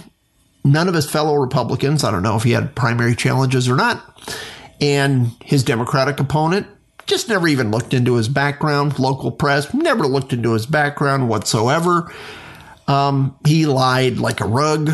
none 0.64 0.88
of 0.88 0.94
his 0.94 1.10
fellow 1.10 1.36
Republicans, 1.36 2.04
I 2.04 2.12
don't 2.12 2.24
know 2.24 2.36
if 2.36 2.44
he 2.44 2.52
had 2.52 2.76
primary 2.76 3.16
challenges 3.16 3.68
or 3.68 3.76
not, 3.76 4.32
and 4.80 5.32
his 5.44 5.64
Democratic 5.64 6.20
opponent 6.20 6.68
just 7.08 7.28
never 7.28 7.48
even 7.48 7.72
looked 7.72 7.94
into 7.94 8.16
his 8.16 8.30
background. 8.30 9.00
Local 9.00 9.32
press 9.32 9.74
never 9.74 10.06
looked 10.06 10.32
into 10.32 10.54
his 10.54 10.68
background 10.68 11.28
whatsoever. 11.28 12.14
Um, 12.88 13.38
he 13.46 13.66
lied 13.66 14.20
like 14.20 14.40
a 14.40 14.46
rug. 14.46 14.92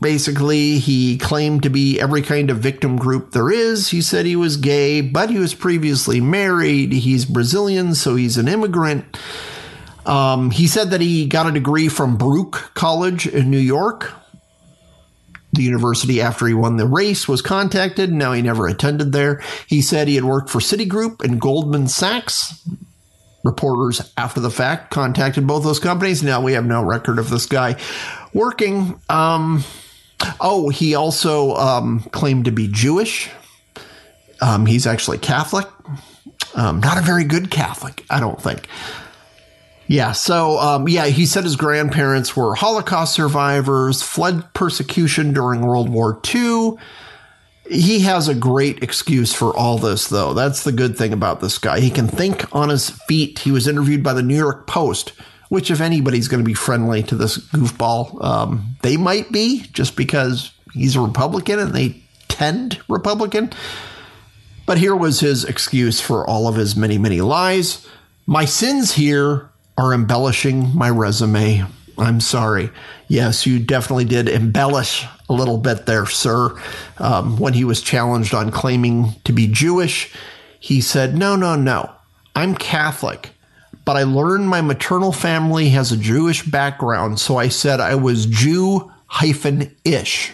Basically, 0.00 0.78
he 0.78 1.16
claimed 1.16 1.62
to 1.62 1.70
be 1.70 1.98
every 1.98 2.20
kind 2.20 2.50
of 2.50 2.58
victim 2.58 2.96
group 2.96 3.32
there 3.32 3.50
is. 3.50 3.88
He 3.88 4.02
said 4.02 4.26
he 4.26 4.36
was 4.36 4.58
gay, 4.58 5.00
but 5.00 5.30
he 5.30 5.38
was 5.38 5.54
previously 5.54 6.20
married. 6.20 6.92
He's 6.92 7.24
Brazilian, 7.24 7.94
so 7.94 8.14
he's 8.14 8.36
an 8.36 8.46
immigrant. 8.46 9.04
Um, 10.04 10.50
he 10.50 10.66
said 10.66 10.90
that 10.90 11.00
he 11.00 11.26
got 11.26 11.46
a 11.46 11.52
degree 11.52 11.88
from 11.88 12.18
Baruch 12.18 12.72
College 12.74 13.26
in 13.26 13.50
New 13.50 13.58
York. 13.58 14.12
The 15.52 15.62
university, 15.62 16.20
after 16.20 16.46
he 16.46 16.52
won 16.52 16.76
the 16.76 16.86
race, 16.86 17.26
was 17.26 17.40
contacted. 17.40 18.12
Now 18.12 18.32
he 18.32 18.42
never 18.42 18.66
attended 18.66 19.12
there. 19.12 19.42
He 19.66 19.80
said 19.80 20.06
he 20.06 20.16
had 20.16 20.24
worked 20.24 20.50
for 20.50 20.58
Citigroup 20.58 21.24
and 21.24 21.40
Goldman 21.40 21.88
Sachs. 21.88 22.62
Reporters, 23.42 24.12
after 24.18 24.40
the 24.40 24.50
fact, 24.50 24.90
contacted 24.90 25.46
both 25.46 25.62
those 25.62 25.78
companies. 25.78 26.22
Now 26.22 26.42
we 26.42 26.52
have 26.52 26.66
no 26.66 26.82
record 26.82 27.18
of 27.18 27.30
this 27.30 27.46
guy 27.46 27.76
working. 28.34 29.00
Um, 29.08 29.64
Oh, 30.40 30.68
he 30.70 30.94
also 30.94 31.54
um, 31.56 32.00
claimed 32.10 32.46
to 32.46 32.50
be 32.50 32.68
Jewish. 32.68 33.30
Um, 34.40 34.66
he's 34.66 34.86
actually 34.86 35.18
Catholic. 35.18 35.66
Um, 36.54 36.80
not 36.80 36.98
a 36.98 37.02
very 37.02 37.24
good 37.24 37.50
Catholic, 37.50 38.04
I 38.08 38.20
don't 38.20 38.40
think. 38.40 38.68
Yeah, 39.88 40.12
so 40.12 40.58
um, 40.58 40.88
yeah, 40.88 41.06
he 41.06 41.26
said 41.26 41.44
his 41.44 41.56
grandparents 41.56 42.36
were 42.36 42.54
Holocaust 42.54 43.14
survivors, 43.14 44.02
fled 44.02 44.52
persecution 44.52 45.32
during 45.32 45.60
World 45.60 45.88
War 45.88 46.20
II. 46.34 46.72
He 47.70 48.00
has 48.00 48.28
a 48.28 48.34
great 48.34 48.82
excuse 48.82 49.32
for 49.32 49.56
all 49.56 49.78
this, 49.78 50.08
though. 50.08 50.34
That's 50.34 50.64
the 50.64 50.72
good 50.72 50.96
thing 50.96 51.12
about 51.12 51.40
this 51.40 51.58
guy. 51.58 51.80
He 51.80 51.90
can 51.90 52.08
think 52.08 52.52
on 52.54 52.68
his 52.68 52.90
feet. 52.90 53.40
He 53.40 53.50
was 53.50 53.68
interviewed 53.68 54.02
by 54.02 54.12
the 54.12 54.22
New 54.22 54.36
York 54.36 54.66
Post 54.66 55.12
which 55.48 55.70
if 55.70 55.80
anybody's 55.80 56.28
going 56.28 56.42
to 56.42 56.46
be 56.46 56.54
friendly 56.54 57.02
to 57.04 57.14
this 57.14 57.38
goofball, 57.38 58.22
um, 58.24 58.76
they 58.82 58.96
might 58.96 59.30
be 59.30 59.60
just 59.72 59.96
because 59.96 60.52
he's 60.72 60.96
a 60.96 61.00
Republican 61.00 61.58
and 61.58 61.72
they 61.72 62.02
tend 62.28 62.80
Republican. 62.88 63.52
But 64.66 64.78
here 64.78 64.96
was 64.96 65.20
his 65.20 65.44
excuse 65.44 66.00
for 66.00 66.28
all 66.28 66.48
of 66.48 66.56
his 66.56 66.76
many, 66.76 66.98
many 66.98 67.20
lies. 67.20 67.86
My 68.26 68.44
sins 68.44 68.92
here 68.92 69.48
are 69.78 69.94
embellishing 69.94 70.74
my 70.74 70.90
resume. 70.90 71.64
I'm 71.98 72.20
sorry. 72.20 72.70
Yes, 73.08 73.46
you 73.46 73.58
definitely 73.58 74.04
did 74.04 74.28
embellish 74.28 75.06
a 75.28 75.32
little 75.32 75.58
bit 75.58 75.86
there, 75.86 76.06
sir. 76.06 76.60
Um, 76.98 77.38
when 77.38 77.54
he 77.54 77.64
was 77.64 77.80
challenged 77.80 78.34
on 78.34 78.50
claiming 78.50 79.14
to 79.24 79.32
be 79.32 79.46
Jewish, 79.46 80.12
he 80.58 80.80
said, 80.80 81.16
No, 81.16 81.36
no, 81.36 81.54
no. 81.54 81.90
I'm 82.34 82.54
Catholic 82.54 83.30
but 83.86 83.96
I 83.96 84.02
learned 84.02 84.48
my 84.48 84.60
maternal 84.60 85.12
family 85.12 85.70
has 85.70 85.92
a 85.92 85.96
Jewish 85.96 86.42
background, 86.42 87.18
so 87.18 87.38
I 87.38 87.48
said 87.48 87.80
I 87.80 87.94
was 87.94 88.26
Jew 88.26 88.92
hyphen 89.06 89.74
ish. 89.84 90.32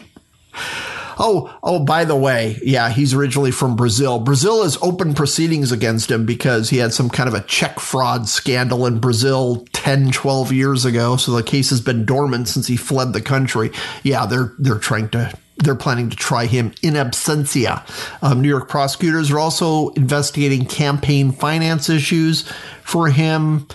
Oh, 1.18 1.54
oh, 1.62 1.84
by 1.84 2.06
the 2.06 2.16
way, 2.16 2.58
yeah, 2.64 2.88
he's 2.88 3.12
originally 3.14 3.50
from 3.50 3.76
Brazil. 3.76 4.18
Brazil 4.18 4.62
has 4.62 4.78
opened 4.80 5.14
proceedings 5.14 5.70
against 5.70 6.10
him 6.10 6.24
because 6.24 6.70
he 6.70 6.78
had 6.78 6.94
some 6.94 7.10
kind 7.10 7.28
of 7.28 7.34
a 7.34 7.42
check 7.42 7.78
fraud 7.78 8.28
scandal 8.28 8.86
in 8.86 8.98
Brazil 8.98 9.66
10, 9.72 10.10
12 10.10 10.52
years 10.52 10.84
ago. 10.86 11.16
So 11.16 11.32
the 11.32 11.42
case 11.42 11.68
has 11.68 11.82
been 11.82 12.06
dormant 12.06 12.48
since 12.48 12.66
he 12.66 12.76
fled 12.76 13.12
the 13.12 13.20
country. 13.20 13.70
Yeah, 14.02 14.24
they're 14.24 14.54
they're 14.58 14.78
trying 14.78 15.10
to 15.10 15.32
they're 15.64 15.74
planning 15.74 16.10
to 16.10 16.16
try 16.16 16.46
him 16.46 16.72
in 16.82 16.94
absentia. 16.94 17.82
Um, 18.22 18.40
New 18.40 18.48
York 18.48 18.68
prosecutors 18.68 19.30
are 19.30 19.38
also 19.38 19.90
investigating 19.90 20.66
campaign 20.66 21.32
finance 21.32 21.88
issues 21.88 22.42
for 22.82 23.08
him. 23.08 23.66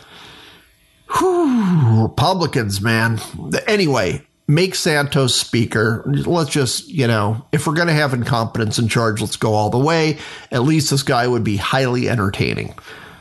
Whew, 1.17 2.03
Republicans, 2.03 2.82
man. 2.82 3.20
Anyway, 3.65 4.25
make 4.48 4.75
Santos 4.75 5.36
speaker. 5.36 6.03
Let's 6.06 6.50
just, 6.50 6.88
you 6.89 7.08
know, 7.08 7.46
if 7.51 7.67
we're 7.67 7.75
going 7.75 7.88
to 7.88 7.94
have 7.94 8.13
incompetence 8.13 8.79
in 8.79 8.88
charge, 8.88 9.22
let's 9.22 9.38
go 9.38 9.53
all 9.53 9.70
the 9.70 9.77
way. 9.77 10.17
At 10.51 10.63
least 10.63 10.91
this 10.91 11.03
guy 11.03 11.27
would 11.27 11.44
be 11.44 11.58
highly 11.58 12.10
entertaining. 12.10 12.74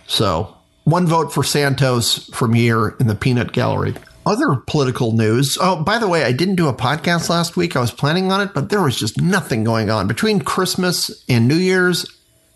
So, 0.07 0.57
one 0.85 1.07
vote 1.07 1.33
for 1.33 1.43
Santos 1.43 2.29
from 2.33 2.53
here 2.53 2.95
in 3.01 3.09
the 3.09 3.17
peanut 3.17 3.53
gallery. 3.53 3.95
Other 4.27 4.57
political 4.57 5.13
news. 5.13 5.57
Oh, 5.61 5.81
by 5.81 5.99
the 5.99 6.09
way, 6.09 6.25
I 6.25 6.33
didn't 6.33 6.57
do 6.57 6.67
a 6.67 6.75
podcast 6.75 7.29
last 7.29 7.57
week. 7.57 7.77
I 7.77 7.81
was 7.81 7.93
planning 7.93 8.33
on 8.33 8.41
it, 8.41 8.53
but 8.53 8.71
there 8.71 8.83
was 8.83 8.99
just 8.99 9.21
nothing 9.21 9.63
going 9.63 9.89
on 9.89 10.09
between 10.09 10.41
Christmas 10.41 11.25
and 11.29 11.47
New 11.47 11.55
Year's. 11.55 12.05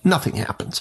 Nothing 0.03 0.37
happens. 0.37 0.81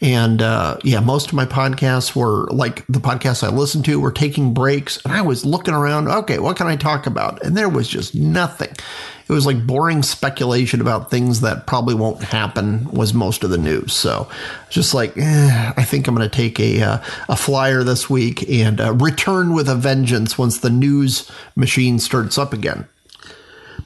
And 0.00 0.42
uh, 0.42 0.78
yeah, 0.82 1.00
most 1.00 1.28
of 1.28 1.34
my 1.34 1.46
podcasts 1.46 2.14
were 2.16 2.46
like 2.48 2.86
the 2.88 2.98
podcasts 2.98 3.42
I 3.42 3.54
listened 3.54 3.84
to 3.86 4.00
were 4.00 4.10
taking 4.10 4.52
breaks, 4.52 5.02
and 5.04 5.14
I 5.14 5.22
was 5.22 5.46
looking 5.46 5.72
around. 5.72 6.08
Okay, 6.08 6.38
what 6.38 6.56
can 6.56 6.66
I 6.66 6.76
talk 6.76 7.06
about? 7.06 7.42
And 7.44 7.56
there 7.56 7.68
was 7.68 7.88
just 7.88 8.14
nothing. 8.14 8.74
It 9.28 9.32
was 9.32 9.46
like 9.46 9.66
boring 9.66 10.02
speculation 10.02 10.80
about 10.80 11.10
things 11.10 11.40
that 11.40 11.66
probably 11.66 11.94
won't 11.94 12.22
happen. 12.22 12.90
Was 12.90 13.14
most 13.14 13.42
of 13.42 13.50
the 13.50 13.58
news. 13.58 13.94
So, 13.94 14.28
just 14.68 14.92
like 14.92 15.16
eh, 15.16 15.72
I 15.76 15.84
think 15.84 16.08
I'm 16.08 16.14
going 16.14 16.28
to 16.28 16.36
take 16.36 16.60
a 16.60 16.82
uh, 16.82 17.04
a 17.28 17.36
flyer 17.36 17.82
this 17.82 18.10
week 18.10 18.48
and 18.50 18.80
uh, 18.80 18.92
return 18.94 19.54
with 19.54 19.68
a 19.68 19.76
vengeance 19.76 20.36
once 20.36 20.58
the 20.58 20.70
news 20.70 21.30
machine 21.54 21.98
starts 22.00 22.36
up 22.36 22.52
again. 22.52 22.86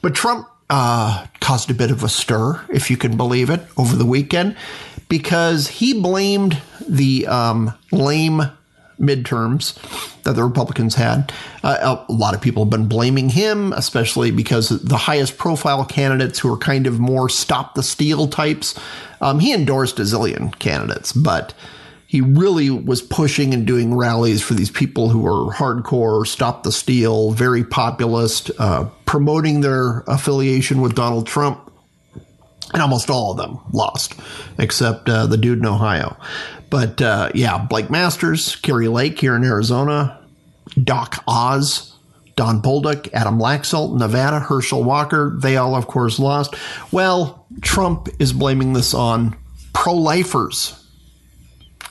But 0.03 0.15
Trump 0.15 0.50
uh, 0.71 1.27
caused 1.41 1.71
a 1.71 1.75
bit 1.75 1.91
of 1.91 2.03
a 2.03 2.09
stir, 2.09 2.65
if 2.73 2.91
you 2.91 2.97
can 2.97 3.17
believe 3.17 3.51
it, 3.51 3.61
over 3.77 3.97
the 3.97 4.07
weekend 4.07 4.57
because 5.11 5.67
he 5.69 6.01
blamed 6.01 6.63
the 6.89 7.27
um, 7.27 7.75
lame 7.93 8.43
midterms 8.99 9.75
that 10.23 10.37
the 10.37 10.45
Republicans 10.45 10.95
had. 10.95 11.33
Uh, 11.63 12.05
a 12.09 12.13
lot 12.13 12.35
of 12.35 12.41
people 12.41 12.65
have 12.65 12.71
been 12.71 12.87
blaming 12.87 13.31
him, 13.31 13.73
especially 13.73 14.31
because 14.31 14.69
the 14.69 14.97
highest 14.97 15.37
profile 15.37 15.85
candidates 15.85 16.39
who 16.39 16.53
are 16.53 16.57
kind 16.57 16.87
of 16.87 17.01
more 17.01 17.29
stop 17.29 17.75
the 17.75 17.83
steal 17.83 18.29
types. 18.29 18.79
Um, 19.21 19.41
he 19.41 19.53
endorsed 19.53 19.99
a 19.99 20.03
zillion 20.03 20.57
candidates, 20.59 21.13
but 21.13 21.55
he 22.11 22.21
really 22.21 22.71
was 22.71 23.03
pushing 23.03 23.55
and 23.55 23.69
doing 23.69 23.95
rallies 23.95 24.43
for 24.43 24.55
these 24.55 24.69
people 24.69 25.11
who 25.11 25.21
were 25.21 25.53
hardcore, 25.53 26.27
stop 26.27 26.65
the 26.65 26.73
steal, 26.73 27.31
very 27.31 27.63
populist, 27.63 28.51
uh, 28.59 28.89
promoting 29.07 29.61
their 29.61 30.01
affiliation 30.09 30.81
with 30.81 30.97
Donald 30.97 31.29
Trump 31.29 31.73
and 32.73 32.83
almost 32.83 33.11
all 33.11 33.31
of 33.31 33.37
them 33.37 33.61
lost, 33.73 34.17
except 34.59 35.09
uh, 35.09 35.27
the 35.27 35.37
dude 35.37 35.61
in 35.61 35.67
Ohio. 35.67 36.17
But 36.69 37.01
uh, 37.01 37.31
yeah, 37.33 37.59
Blake 37.59 37.91
Masters, 37.91 38.57
Kari 38.57 38.89
Lake 38.89 39.21
here 39.21 39.37
in 39.37 39.45
Arizona, 39.45 40.21
Doc 40.83 41.23
Oz, 41.29 41.97
Don 42.35 42.61
Bolduc, 42.61 43.09
Adam 43.13 43.39
Laxalt, 43.39 43.97
Nevada, 43.97 44.41
Herschel 44.41 44.83
Walker, 44.83 45.37
they 45.39 45.57
all, 45.57 45.77
of 45.77 45.87
course, 45.87 46.19
lost. 46.19 46.57
Well, 46.91 47.47
Trump 47.61 48.09
is 48.19 48.33
blaming 48.33 48.73
this 48.73 48.95
on 48.95 49.37
pro 49.73 49.95
lifers. 49.95 50.75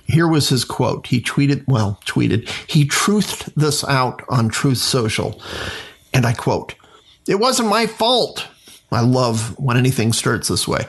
Here 0.10 0.28
was 0.28 0.50
his 0.50 0.66
quote. 0.66 1.08
He 1.08 1.22
tweeted, 1.22 1.66
well, 1.68 2.00
tweeted, 2.06 2.50
he 2.70 2.86
truthed 2.86 3.54
this 3.56 3.84
out 3.84 4.24
on 4.28 4.50
Truth 4.50 4.80
Social. 4.80 5.42
And 6.14 6.26
I 6.26 6.34
quote, 6.34 6.76
It 7.28 7.36
wasn't 7.36 7.70
my 7.70 7.86
fault 7.86 8.48
I 8.92 9.02
love 9.02 9.58
when 9.60 9.78
anything 9.78 10.14
starts 10.14 10.48
this 10.48 10.68
way. 10.68 10.86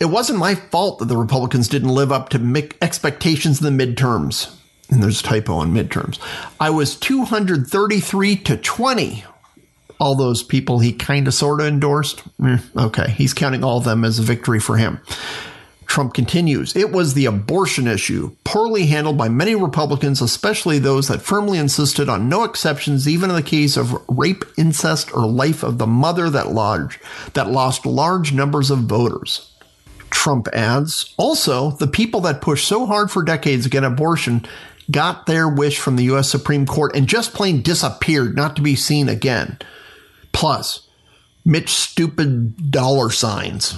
It 0.00 0.06
wasn't 0.06 0.38
my 0.38 0.54
fault 0.54 0.98
that 0.98 1.06
the 1.06 1.16
Republicans 1.16 1.68
didn't 1.68 1.90
live 1.90 2.10
up 2.10 2.30
to 2.30 2.76
expectations 2.80 3.62
in 3.62 3.76
the 3.76 3.86
midterms. 3.86 4.54
And 4.90 5.02
there's 5.02 5.20
a 5.20 5.24
typo 5.24 5.54
on 5.54 5.72
midterms. 5.72 6.18
I 6.60 6.70
was 6.70 6.96
233 6.96 8.36
to 8.36 8.56
20. 8.56 9.24
All 10.00 10.14
those 10.14 10.42
people 10.42 10.80
he 10.80 10.92
kind 10.92 11.28
of 11.28 11.34
sort 11.34 11.60
of 11.60 11.66
endorsed. 11.66 12.22
Eh, 12.44 12.58
okay, 12.76 13.10
he's 13.10 13.34
counting 13.34 13.62
all 13.62 13.78
of 13.78 13.84
them 13.84 14.04
as 14.04 14.18
a 14.18 14.22
victory 14.22 14.60
for 14.60 14.76
him. 14.76 15.00
Trump 15.94 16.12
continues, 16.12 16.74
it 16.74 16.90
was 16.90 17.14
the 17.14 17.26
abortion 17.26 17.86
issue, 17.86 18.34
poorly 18.42 18.86
handled 18.86 19.16
by 19.16 19.28
many 19.28 19.54
Republicans, 19.54 20.20
especially 20.20 20.80
those 20.80 21.06
that 21.06 21.22
firmly 21.22 21.56
insisted 21.56 22.08
on 22.08 22.28
no 22.28 22.42
exceptions, 22.42 23.08
even 23.08 23.30
in 23.30 23.36
the 23.36 23.42
case 23.44 23.76
of 23.76 23.96
rape, 24.08 24.44
incest, 24.58 25.14
or 25.14 25.24
life 25.24 25.62
of 25.62 25.78
the 25.78 25.86
mother 25.86 26.28
that 26.28 26.50
large 26.50 26.98
that 27.34 27.48
lost 27.48 27.86
large 27.86 28.32
numbers 28.32 28.72
of 28.72 28.80
voters. 28.80 29.52
Trump 30.10 30.48
adds, 30.52 31.14
also, 31.16 31.70
the 31.70 31.86
people 31.86 32.20
that 32.22 32.42
pushed 32.42 32.66
so 32.66 32.86
hard 32.86 33.08
for 33.08 33.22
decades 33.22 33.64
against 33.64 33.86
abortion 33.86 34.44
got 34.90 35.26
their 35.26 35.48
wish 35.48 35.78
from 35.78 35.94
the 35.94 36.04
U.S. 36.06 36.28
Supreme 36.28 36.66
Court 36.66 36.96
and 36.96 37.06
just 37.06 37.34
plain 37.34 37.62
disappeared, 37.62 38.34
not 38.34 38.56
to 38.56 38.62
be 38.62 38.74
seen 38.74 39.08
again. 39.08 39.60
Plus, 40.32 40.88
Mitch 41.44 41.68
stupid 41.68 42.70
dollar 42.70 43.10
signs. 43.10 43.76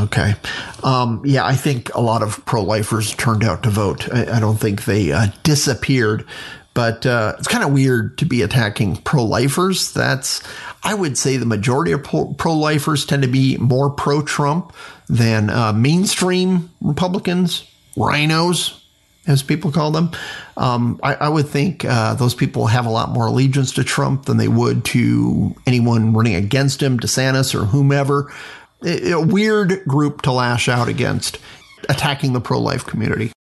Okay. 0.00 0.34
Um, 0.82 1.22
yeah, 1.24 1.46
I 1.46 1.54
think 1.54 1.94
a 1.94 2.00
lot 2.00 2.22
of 2.22 2.44
pro 2.44 2.62
lifers 2.62 3.14
turned 3.14 3.44
out 3.44 3.62
to 3.62 3.70
vote. 3.70 4.12
I, 4.12 4.36
I 4.36 4.40
don't 4.40 4.56
think 4.56 4.84
they 4.84 5.12
uh, 5.12 5.28
disappeared, 5.44 6.26
but 6.74 7.06
uh, 7.06 7.34
it's 7.38 7.46
kind 7.46 7.62
of 7.62 7.72
weird 7.72 8.18
to 8.18 8.24
be 8.24 8.42
attacking 8.42 8.96
pro 8.96 9.24
lifers. 9.24 9.92
That's, 9.92 10.42
I 10.82 10.94
would 10.94 11.16
say, 11.16 11.36
the 11.36 11.46
majority 11.46 11.92
of 11.92 12.02
pro 12.02 12.52
lifers 12.52 13.06
tend 13.06 13.22
to 13.22 13.28
be 13.28 13.56
more 13.58 13.90
pro 13.90 14.22
Trump 14.22 14.74
than 15.08 15.50
uh, 15.50 15.72
mainstream 15.72 16.70
Republicans, 16.80 17.64
RINOs, 17.96 18.81
as 19.26 19.42
people 19.42 19.70
call 19.70 19.90
them. 19.90 20.10
Um, 20.56 20.98
I, 21.02 21.14
I, 21.14 21.28
would 21.28 21.48
think 21.48 21.84
uh, 21.84 22.14
those 22.14 22.34
people 22.34 22.66
have 22.66 22.86
a 22.86 22.90
lot 22.90 23.10
more 23.10 23.26
allegiance 23.26 23.72
to 23.74 23.84
Trump 23.84 24.24
than 24.24 24.36
they 24.36 24.48
would 24.48 24.84
to 24.86 25.54
anyone 25.66 26.12
running 26.12 26.34
against 26.34 26.82
him, 26.82 26.98
DeSantis 26.98 27.54
or 27.54 27.66
whomever. 27.66 28.32
A, 28.84 29.14
weird 29.14 29.84
group 29.84 30.22
to 30.22 30.32
lash 30.32 30.68
out 30.68 30.88
against, 30.88 31.38
attacking 31.88 32.32
the 32.32 32.40
pro 32.40 32.58
life 32.58 32.84
community. 32.84 33.32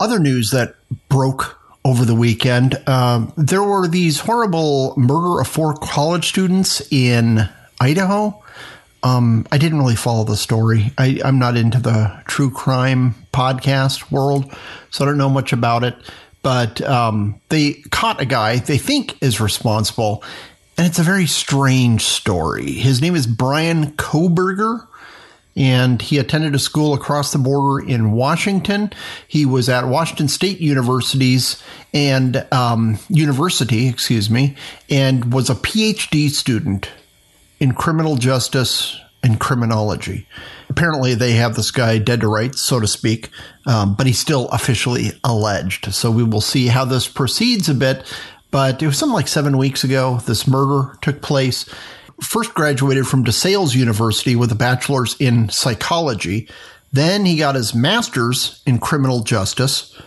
Other 0.00 0.18
news 0.18 0.50
that 0.50 0.74
broke 1.08 1.58
over 1.84 2.04
the 2.04 2.14
weekend 2.14 2.80
um, 2.88 3.32
there 3.36 3.62
were 3.62 3.88
these 3.88 4.20
horrible 4.20 4.94
murder 4.96 5.40
of 5.40 5.48
four 5.48 5.74
college 5.74 6.28
students 6.28 6.80
in 6.92 7.48
Idaho. 7.80 8.40
Um, 9.02 9.46
I 9.50 9.58
didn't 9.58 9.78
really 9.78 9.96
follow 9.96 10.22
the 10.24 10.36
story. 10.36 10.92
I, 10.96 11.20
I'm 11.24 11.40
not 11.40 11.56
into 11.56 11.80
the 11.80 12.22
true 12.26 12.50
crime 12.50 13.16
podcast 13.32 14.10
world, 14.10 14.52
so 14.90 15.04
I 15.04 15.08
don't 15.08 15.18
know 15.18 15.30
much 15.30 15.52
about 15.52 15.84
it. 15.84 15.96
But 16.42 16.80
um, 16.82 17.40
they 17.48 17.74
caught 17.90 18.20
a 18.20 18.24
guy 18.24 18.58
they 18.58 18.78
think 18.78 19.22
is 19.22 19.40
responsible, 19.40 20.24
and 20.76 20.86
it's 20.86 20.98
a 20.98 21.04
very 21.04 21.26
strange 21.26 22.02
story. 22.02 22.72
His 22.72 23.00
name 23.00 23.14
is 23.14 23.26
Bryan 23.26 23.92
Kohberger 23.92 24.86
and 25.56 26.00
he 26.00 26.18
attended 26.18 26.54
a 26.54 26.58
school 26.58 26.94
across 26.94 27.32
the 27.32 27.38
border 27.38 27.86
in 27.86 28.12
Washington. 28.12 28.90
He 29.28 29.44
was 29.44 29.68
at 29.68 29.86
Washington 29.86 30.28
State 30.28 30.60
Universities 30.60 31.62
and 31.92 32.46
um, 32.52 32.98
University, 33.08 33.88
excuse 33.88 34.30
me, 34.30 34.56
and 34.88 35.32
was 35.32 35.50
a 35.50 35.54
PhD 35.54 36.30
student 36.30 36.90
in 37.60 37.74
criminal 37.74 38.16
justice 38.16 38.98
and 39.22 39.38
criminology. 39.38 40.26
Apparently, 40.68 41.14
they 41.14 41.32
have 41.32 41.54
this 41.54 41.70
guy 41.70 41.98
dead 41.98 42.20
to 42.20 42.28
rights, 42.28 42.60
so 42.60 42.80
to 42.80 42.86
speak, 42.86 43.30
um, 43.66 43.94
but 43.94 44.06
he's 44.06 44.18
still 44.18 44.48
officially 44.48 45.12
alleged. 45.22 45.92
So 45.94 46.10
we 46.10 46.24
will 46.24 46.40
see 46.40 46.66
how 46.66 46.84
this 46.84 47.06
proceeds 47.06 47.68
a 47.68 47.74
bit. 47.74 48.04
But 48.50 48.82
it 48.82 48.86
was 48.86 48.98
something 48.98 49.14
like 49.14 49.28
seven 49.28 49.56
weeks 49.56 49.82
ago, 49.82 50.20
this 50.26 50.46
murder 50.46 50.96
took 51.00 51.22
place. 51.22 51.64
First 52.22 52.54
graduated 52.54 53.06
from 53.06 53.24
DeSales 53.24 53.74
University 53.74 54.36
with 54.36 54.52
a 54.52 54.56
bachelor's 54.56 55.16
in 55.18 55.48
psychology. 55.48 56.48
Then 56.92 57.24
he 57.24 57.36
got 57.38 57.54
his 57.54 57.74
master's 57.74 58.62
in 58.66 58.78
criminal 58.78 59.20
justice. 59.20 59.98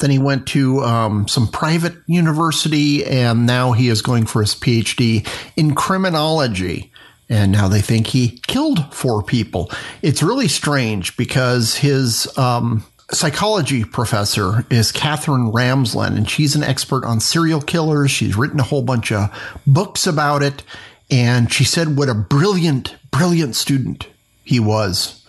Then 0.00 0.10
he 0.10 0.18
went 0.18 0.46
to 0.48 0.80
um, 0.80 1.28
some 1.28 1.48
private 1.48 1.94
university, 2.06 3.04
and 3.04 3.46
now 3.46 3.72
he 3.72 3.88
is 3.88 4.02
going 4.02 4.26
for 4.26 4.40
his 4.40 4.54
PhD 4.54 5.26
in 5.56 5.74
criminology. 5.74 6.92
And 7.28 7.52
now 7.52 7.68
they 7.68 7.82
think 7.82 8.08
he 8.08 8.40
killed 8.46 8.92
four 8.92 9.22
people. 9.22 9.70
It's 10.00 10.22
really 10.22 10.48
strange 10.48 11.16
because 11.16 11.76
his 11.76 12.26
um, 12.38 12.84
psychology 13.10 13.84
professor 13.84 14.64
is 14.70 14.92
Katherine 14.92 15.52
Ramsland, 15.52 16.16
and 16.16 16.28
she's 16.28 16.56
an 16.56 16.62
expert 16.62 17.04
on 17.04 17.20
serial 17.20 17.60
killers. 17.60 18.10
She's 18.10 18.36
written 18.36 18.60
a 18.60 18.64
whole 18.64 18.82
bunch 18.82 19.12
of 19.12 19.30
books 19.66 20.06
about 20.06 20.42
it. 20.42 20.62
And 21.10 21.52
she 21.52 21.64
said 21.64 21.96
what 21.96 22.08
a 22.08 22.14
brilliant, 22.14 22.96
brilliant 23.10 23.56
student 23.56 24.08
he 24.44 24.60
was. 24.60 25.24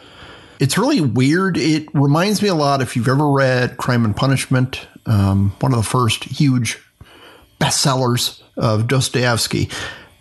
It's 0.59 0.77
really 0.77 0.99
weird. 0.99 1.57
It 1.57 1.87
reminds 1.93 2.41
me 2.41 2.49
a 2.49 2.55
lot 2.55 2.81
if 2.81 2.95
you've 2.95 3.07
ever 3.07 3.29
read 3.29 3.77
Crime 3.77 4.03
and 4.03 4.15
Punishment, 4.15 4.87
um, 5.05 5.53
one 5.61 5.73
of 5.73 5.77
the 5.77 5.83
first 5.83 6.25
huge 6.25 6.77
bestsellers 7.61 8.41
of 8.57 8.87
Dostoevsky. 8.87 9.69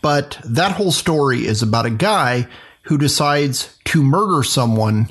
But 0.01 0.39
that 0.45 0.73
whole 0.73 0.93
story 0.93 1.47
is 1.47 1.63
about 1.63 1.87
a 1.87 1.91
guy 1.91 2.47
who 2.83 2.99
decides 2.99 3.77
to 3.85 4.03
murder 4.03 4.43
someone 4.43 5.11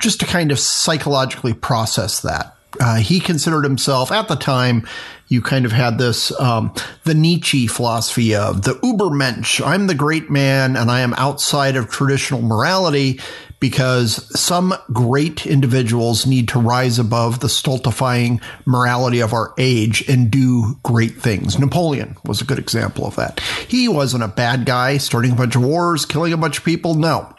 just 0.00 0.20
to 0.20 0.26
kind 0.26 0.50
of 0.50 0.58
psychologically 0.58 1.52
process 1.52 2.20
that. 2.22 2.56
Uh, 2.80 2.96
he 2.96 3.20
considered 3.20 3.64
himself 3.64 4.12
at 4.12 4.28
the 4.28 4.36
time. 4.36 4.86
You 5.28 5.42
kind 5.42 5.64
of 5.64 5.72
had 5.72 5.98
this 5.98 6.38
um, 6.40 6.72
the 7.04 7.14
Nietzsche 7.14 7.66
philosophy 7.66 8.34
of 8.34 8.62
the 8.62 8.74
Ubermensch. 8.74 9.64
I'm 9.64 9.86
the 9.86 9.94
great 9.94 10.30
man, 10.30 10.76
and 10.76 10.90
I 10.90 11.00
am 11.00 11.14
outside 11.14 11.76
of 11.76 11.90
traditional 11.90 12.42
morality 12.42 13.20
because 13.60 14.38
some 14.38 14.74
great 14.92 15.46
individuals 15.46 16.26
need 16.26 16.48
to 16.48 16.58
rise 16.58 16.98
above 16.98 17.40
the 17.40 17.48
stultifying 17.48 18.40
morality 18.64 19.20
of 19.20 19.32
our 19.34 19.54
age 19.58 20.02
and 20.08 20.30
do 20.30 20.78
great 20.82 21.16
things. 21.16 21.58
Napoleon 21.58 22.16
was 22.24 22.40
a 22.40 22.46
good 22.46 22.58
example 22.58 23.06
of 23.06 23.16
that. 23.16 23.38
He 23.68 23.86
wasn't 23.86 24.24
a 24.24 24.28
bad 24.28 24.64
guy 24.64 24.96
starting 24.96 25.32
a 25.32 25.36
bunch 25.36 25.56
of 25.56 25.62
wars, 25.62 26.06
killing 26.06 26.32
a 26.32 26.38
bunch 26.38 26.58
of 26.58 26.64
people. 26.64 26.94
No, 26.94 27.34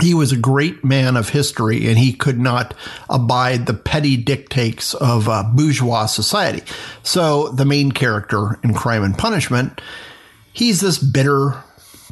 he 0.00 0.14
was 0.14 0.32
a 0.32 0.36
great 0.36 0.84
man 0.84 1.16
of 1.16 1.28
history 1.28 1.88
and 1.88 1.98
he 1.98 2.12
could 2.12 2.38
not 2.38 2.74
abide 3.10 3.66
the 3.66 3.74
petty 3.74 4.16
dictates 4.16 4.94
of 4.94 5.28
uh, 5.28 5.44
bourgeois 5.44 6.06
society. 6.06 6.62
So 7.02 7.48
the 7.48 7.66
main 7.66 7.92
character 7.92 8.58
in 8.64 8.72
Crime 8.72 9.04
and 9.04 9.16
Punishment, 9.16 9.80
he's 10.52 10.80
this 10.80 10.98
bitter, 10.98 11.62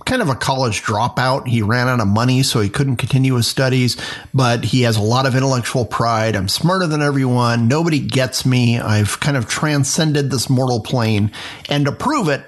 kind 0.05 0.23
of 0.23 0.29
a 0.29 0.35
college 0.35 0.83
dropout. 0.83 1.47
He 1.47 1.63
ran 1.63 1.89
out 1.89 2.01
of 2.01 2.09
money, 2.09 2.43
so 2.43 2.61
he 2.61 2.69
couldn't 2.69 2.97
continue 2.97 3.35
his 3.35 3.47
studies, 3.47 3.97
but 4.35 4.65
he 4.65 4.83
has 4.83 4.97
a 4.97 5.03
lot 5.03 5.27
of 5.27 5.35
intellectual 5.35 5.85
pride. 5.85 6.37
I'm 6.37 6.49
smarter 6.49 6.87
than 6.87 7.03
everyone. 7.03 7.69
Nobody 7.69 8.01
gets 8.01 8.45
me. 8.45 8.79
I've 8.79 9.21
kind 9.21 9.37
of 9.37 9.49
transcended 9.49 10.31
this 10.31 10.51
mortal 10.51 10.81
plane. 10.81 11.33
And 11.69 11.87
to 11.87 11.93
prove 11.93 12.29
it, 12.29 12.43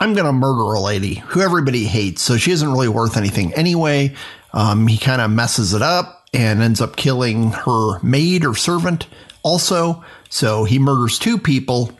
I'm 0.00 0.14
going 0.14 0.26
to 0.26 0.32
murder 0.32 0.74
a 0.74 0.80
lady 0.80 1.16
who 1.16 1.40
everybody 1.40 1.84
hates. 1.84 2.22
So 2.22 2.36
she 2.36 2.52
isn't 2.52 2.72
really 2.72 2.88
worth 2.88 3.16
anything 3.16 3.52
anyway. 3.54 4.14
Um, 4.52 4.86
he 4.86 4.98
kind 4.98 5.20
of 5.20 5.30
messes 5.30 5.74
it 5.74 5.82
up 5.82 6.26
and 6.32 6.62
ends 6.62 6.80
up 6.80 6.96
killing 6.96 7.52
her 7.52 8.00
maid 8.02 8.44
or 8.44 8.54
servant 8.54 9.06
also. 9.42 10.04
So 10.28 10.64
he 10.64 10.78
murders 10.78 11.18
two 11.18 11.38
people. 11.38 11.92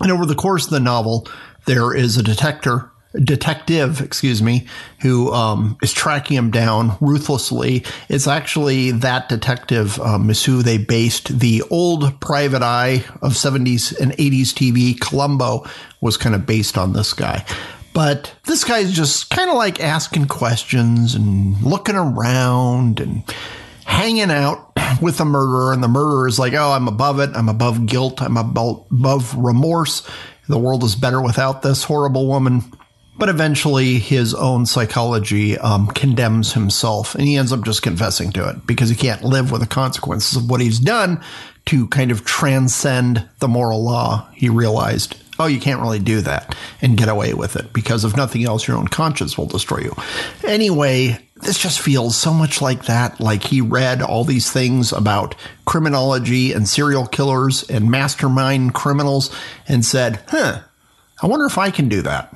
And 0.00 0.12
over 0.12 0.24
the 0.24 0.34
course 0.34 0.66
of 0.66 0.70
the 0.70 0.80
novel, 0.80 1.26
there 1.66 1.94
is 1.94 2.16
a 2.16 2.22
detector, 2.22 2.89
detective, 3.14 4.00
excuse 4.00 4.42
me, 4.42 4.66
who 5.00 5.32
um, 5.32 5.76
is 5.82 5.92
tracking 5.92 6.36
him 6.36 6.50
down 6.50 6.96
ruthlessly. 7.00 7.84
It's 8.08 8.26
actually 8.26 8.92
that 8.92 9.28
detective, 9.28 9.98
um, 10.00 10.30
is 10.30 10.44
who 10.44 10.62
they 10.62 10.78
based 10.78 11.40
the 11.40 11.62
old 11.70 12.20
Private 12.20 12.62
Eye 12.62 13.04
of 13.22 13.32
70s 13.32 13.98
and 13.98 14.12
80s 14.12 14.52
TV, 14.52 14.98
Columbo, 15.00 15.66
was 16.00 16.16
kind 16.16 16.34
of 16.34 16.46
based 16.46 16.78
on 16.78 16.92
this 16.92 17.12
guy. 17.12 17.44
But 17.92 18.34
this 18.44 18.62
guy's 18.64 18.92
just 18.92 19.30
kind 19.30 19.50
of 19.50 19.56
like 19.56 19.80
asking 19.80 20.26
questions 20.26 21.14
and 21.14 21.60
looking 21.62 21.96
around 21.96 23.00
and 23.00 23.24
hanging 23.84 24.30
out 24.30 24.72
with 25.02 25.18
the 25.18 25.24
murderer. 25.24 25.72
And 25.72 25.82
the 25.82 25.88
murderer 25.88 26.28
is 26.28 26.38
like, 26.38 26.52
oh, 26.54 26.70
I'm 26.70 26.86
above 26.86 27.18
it. 27.18 27.30
I'm 27.34 27.48
above 27.48 27.86
guilt. 27.86 28.22
I'm 28.22 28.36
above, 28.36 28.86
above 28.92 29.36
remorse. 29.36 30.08
The 30.48 30.58
world 30.58 30.84
is 30.84 30.94
better 30.94 31.20
without 31.20 31.62
this 31.62 31.82
horrible 31.84 32.26
woman. 32.26 32.62
But 33.20 33.28
eventually, 33.28 33.98
his 33.98 34.34
own 34.34 34.64
psychology 34.64 35.58
um, 35.58 35.88
condemns 35.88 36.54
himself, 36.54 37.14
and 37.14 37.24
he 37.24 37.36
ends 37.36 37.52
up 37.52 37.64
just 37.66 37.82
confessing 37.82 38.32
to 38.32 38.48
it 38.48 38.66
because 38.66 38.88
he 38.88 38.96
can't 38.96 39.22
live 39.22 39.52
with 39.52 39.60
the 39.60 39.66
consequences 39.66 40.36
of 40.36 40.48
what 40.48 40.62
he's 40.62 40.78
done 40.78 41.22
to 41.66 41.86
kind 41.88 42.10
of 42.10 42.24
transcend 42.24 43.28
the 43.40 43.46
moral 43.46 43.84
law. 43.84 44.26
He 44.32 44.48
realized 44.48 45.16
oh, 45.38 45.46
you 45.46 45.60
can't 45.60 45.80
really 45.80 45.98
do 45.98 46.20
that 46.20 46.54
and 46.82 46.98
get 46.98 47.08
away 47.08 47.32
with 47.32 47.56
it 47.56 47.72
because 47.72 48.04
if 48.04 48.16
nothing 48.16 48.44
else, 48.44 48.68
your 48.68 48.76
own 48.76 48.88
conscience 48.88 49.38
will 49.38 49.46
destroy 49.46 49.78
you. 49.78 49.96
Anyway, 50.44 51.18
this 51.36 51.58
just 51.58 51.80
feels 51.80 52.14
so 52.14 52.32
much 52.32 52.60
like 52.60 52.84
that. 52.84 53.20
Like 53.20 53.44
he 53.44 53.62
read 53.62 54.02
all 54.02 54.24
these 54.24 54.52
things 54.52 54.92
about 54.92 55.34
criminology 55.64 56.52
and 56.52 56.68
serial 56.68 57.06
killers 57.06 57.62
and 57.70 57.90
mastermind 57.90 58.74
criminals 58.74 59.34
and 59.66 59.82
said, 59.84 60.22
huh, 60.28 60.60
I 61.22 61.26
wonder 61.26 61.46
if 61.46 61.56
I 61.56 61.70
can 61.70 61.88
do 61.88 62.02
that. 62.02 62.34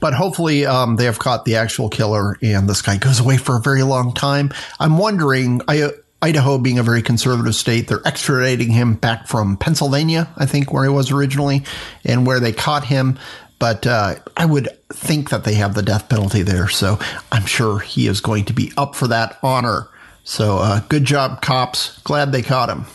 But 0.00 0.14
hopefully, 0.14 0.66
um, 0.66 0.96
they 0.96 1.04
have 1.04 1.18
caught 1.18 1.44
the 1.44 1.56
actual 1.56 1.88
killer, 1.88 2.38
and 2.42 2.68
this 2.68 2.82
guy 2.82 2.98
goes 2.98 3.20
away 3.20 3.36
for 3.36 3.56
a 3.56 3.60
very 3.60 3.82
long 3.82 4.12
time. 4.12 4.52
I'm 4.78 4.98
wondering. 4.98 5.62
I 5.68 5.90
Idaho 6.22 6.58
being 6.58 6.78
a 6.78 6.82
very 6.82 7.02
conservative 7.02 7.54
state, 7.54 7.88
they're 7.88 7.98
extraditing 7.98 8.72
him 8.72 8.94
back 8.94 9.28
from 9.28 9.58
Pennsylvania, 9.58 10.28
I 10.36 10.46
think, 10.46 10.72
where 10.72 10.82
he 10.82 10.90
was 10.90 11.12
originally, 11.12 11.62
and 12.04 12.26
where 12.26 12.40
they 12.40 12.52
caught 12.52 12.84
him. 12.84 13.18
But 13.58 13.86
uh, 13.86 14.16
I 14.36 14.46
would 14.46 14.68
think 14.92 15.30
that 15.30 15.44
they 15.44 15.54
have 15.54 15.74
the 15.74 15.82
death 15.82 16.08
penalty 16.08 16.42
there, 16.42 16.68
so 16.68 16.98
I'm 17.30 17.46
sure 17.46 17.78
he 17.78 18.06
is 18.06 18.20
going 18.20 18.46
to 18.46 18.52
be 18.52 18.72
up 18.76 18.94
for 18.94 19.08
that 19.08 19.38
honor. 19.42 19.88
So, 20.24 20.58
uh, 20.58 20.80
good 20.88 21.04
job, 21.04 21.42
cops. 21.42 21.98
Glad 22.00 22.32
they 22.32 22.42
caught 22.42 22.70
him. 22.70 22.86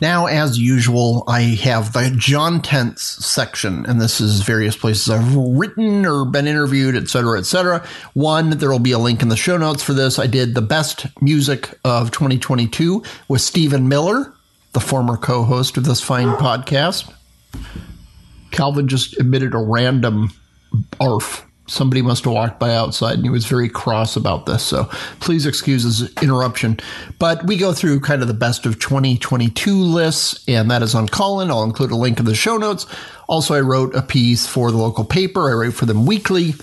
Now, 0.00 0.26
as 0.26 0.58
usual, 0.58 1.24
I 1.26 1.40
have 1.62 1.92
the 1.92 2.14
John 2.16 2.60
Tents 2.60 3.02
section, 3.02 3.86
and 3.86 4.00
this 4.00 4.20
is 4.20 4.40
various 4.40 4.76
places 4.76 5.08
I've 5.08 5.34
written 5.34 6.04
or 6.04 6.24
been 6.24 6.46
interviewed, 6.46 6.96
etc., 6.96 7.38
etc. 7.38 7.86
One, 8.14 8.50
there 8.50 8.70
will 8.70 8.78
be 8.78 8.92
a 8.92 8.98
link 8.98 9.22
in 9.22 9.28
the 9.28 9.36
show 9.36 9.56
notes 9.56 9.82
for 9.82 9.92
this. 9.92 10.18
I 10.18 10.26
did 10.26 10.54
the 10.54 10.62
best 10.62 11.06
music 11.20 11.78
of 11.84 12.10
2022 12.10 13.02
with 13.28 13.40
Stephen 13.40 13.88
Miller, 13.88 14.34
the 14.72 14.80
former 14.80 15.16
co-host 15.16 15.76
of 15.76 15.84
this 15.84 16.00
fine 16.00 16.32
podcast. 16.36 17.12
Calvin 18.50 18.88
just 18.88 19.18
emitted 19.18 19.54
a 19.54 19.58
random 19.58 20.30
arf 21.00 21.45
somebody 21.66 22.02
must 22.02 22.24
have 22.24 22.32
walked 22.32 22.58
by 22.58 22.74
outside 22.74 23.14
and 23.14 23.24
he 23.24 23.30
was 23.30 23.46
very 23.46 23.68
cross 23.68 24.16
about 24.16 24.46
this. 24.46 24.62
So 24.62 24.84
please 25.20 25.46
excuse 25.46 25.82
his 25.82 26.12
interruption. 26.22 26.78
But 27.18 27.44
we 27.46 27.56
go 27.56 27.72
through 27.72 28.00
kind 28.00 28.22
of 28.22 28.28
the 28.28 28.34
best 28.34 28.66
of 28.66 28.78
2022 28.78 29.74
lists, 29.76 30.44
and 30.48 30.70
that 30.70 30.82
is 30.82 30.94
on 30.94 31.08
Colin. 31.08 31.50
I'll 31.50 31.64
include 31.64 31.90
a 31.90 31.96
link 31.96 32.18
in 32.18 32.24
the 32.24 32.34
show 32.34 32.56
notes. 32.56 32.86
Also, 33.28 33.54
I 33.54 33.60
wrote 33.60 33.94
a 33.94 34.02
piece 34.02 34.46
for 34.46 34.70
the 34.70 34.76
local 34.76 35.04
paper. 35.04 35.50
I 35.50 35.54
write 35.54 35.74
for 35.74 35.86
them 35.86 36.06
weekly. 36.06 36.54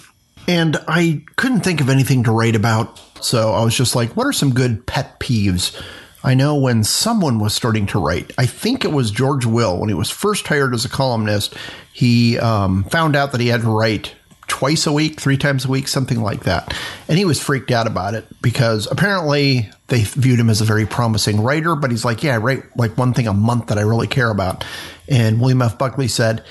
And 0.48 0.78
I 0.88 1.24
couldn't 1.38 1.62
think 1.62 1.80
of 1.80 1.90
anything 1.90 2.24
to 2.24 2.32
write 2.32 2.56
about. 2.56 3.00
So 3.24 3.54
I 3.54 3.64
was 3.64 3.76
just 3.76 3.96
like, 3.96 4.16
what 4.18 4.28
are 4.28 4.34
some 4.34 4.54
good 4.54 4.86
pet 4.86 5.20
peeves? 5.20 5.80
I 6.24 6.34
know 6.36 6.56
when 6.56 6.84
someone 6.84 7.40
was 7.40 7.54
starting 7.54 7.86
to 7.88 8.00
write, 8.00 8.32
I 8.38 8.46
think 8.46 8.86
it 8.86 8.92
was 8.92 9.12
George 9.12 9.46
Will, 9.46 9.78
when 9.78 9.90
he 9.90 9.96
was 9.96 10.10
first 10.10 10.48
hired 10.48 10.74
as 10.74 10.86
a 10.86 10.90
columnist, 10.90 11.56
he 11.92 12.40
um, 12.40 12.86
found 12.86 13.16
out 13.16 13.34
that 13.34 13.42
he 13.42 13.48
had 13.48 13.62
to 13.62 13.70
write 13.70 14.14
twice 14.48 14.86
a 14.88 14.94
week, 14.94 15.20
three 15.20 15.38
times 15.38 15.66
a 15.66 15.70
week, 15.70 15.88
something 15.88 16.22
like 16.22 16.44
that. 16.44 16.76
And 17.08 17.18
he 17.18 17.26
was 17.26 17.42
freaked 17.42 17.72
out 17.72 17.88
about 17.88 18.14
it 18.14 18.26
because 18.42 18.88
apparently 18.92 19.70
they 19.88 20.02
viewed 20.02 20.40
him 20.40 20.50
as 20.50 20.62
a 20.62 20.66
very 20.66 20.86
promising 20.86 21.42
writer, 21.42 21.76
but 21.76 21.92
he's 21.92 22.06
like, 22.06 22.24
yeah, 22.24 22.36
I 22.36 22.38
write 22.38 22.78
like 22.78 22.98
one 22.98 23.14
thing 23.14 23.28
a 23.28 23.34
month 23.34 23.68
that 23.68 23.78
I 23.78 23.82
really 23.82 24.08
care 24.08 24.30
about. 24.30 24.66
And 25.08 25.40
William 25.40 25.62
F. 25.62 25.78
Buckley 25.78 26.08
said, 26.08 26.44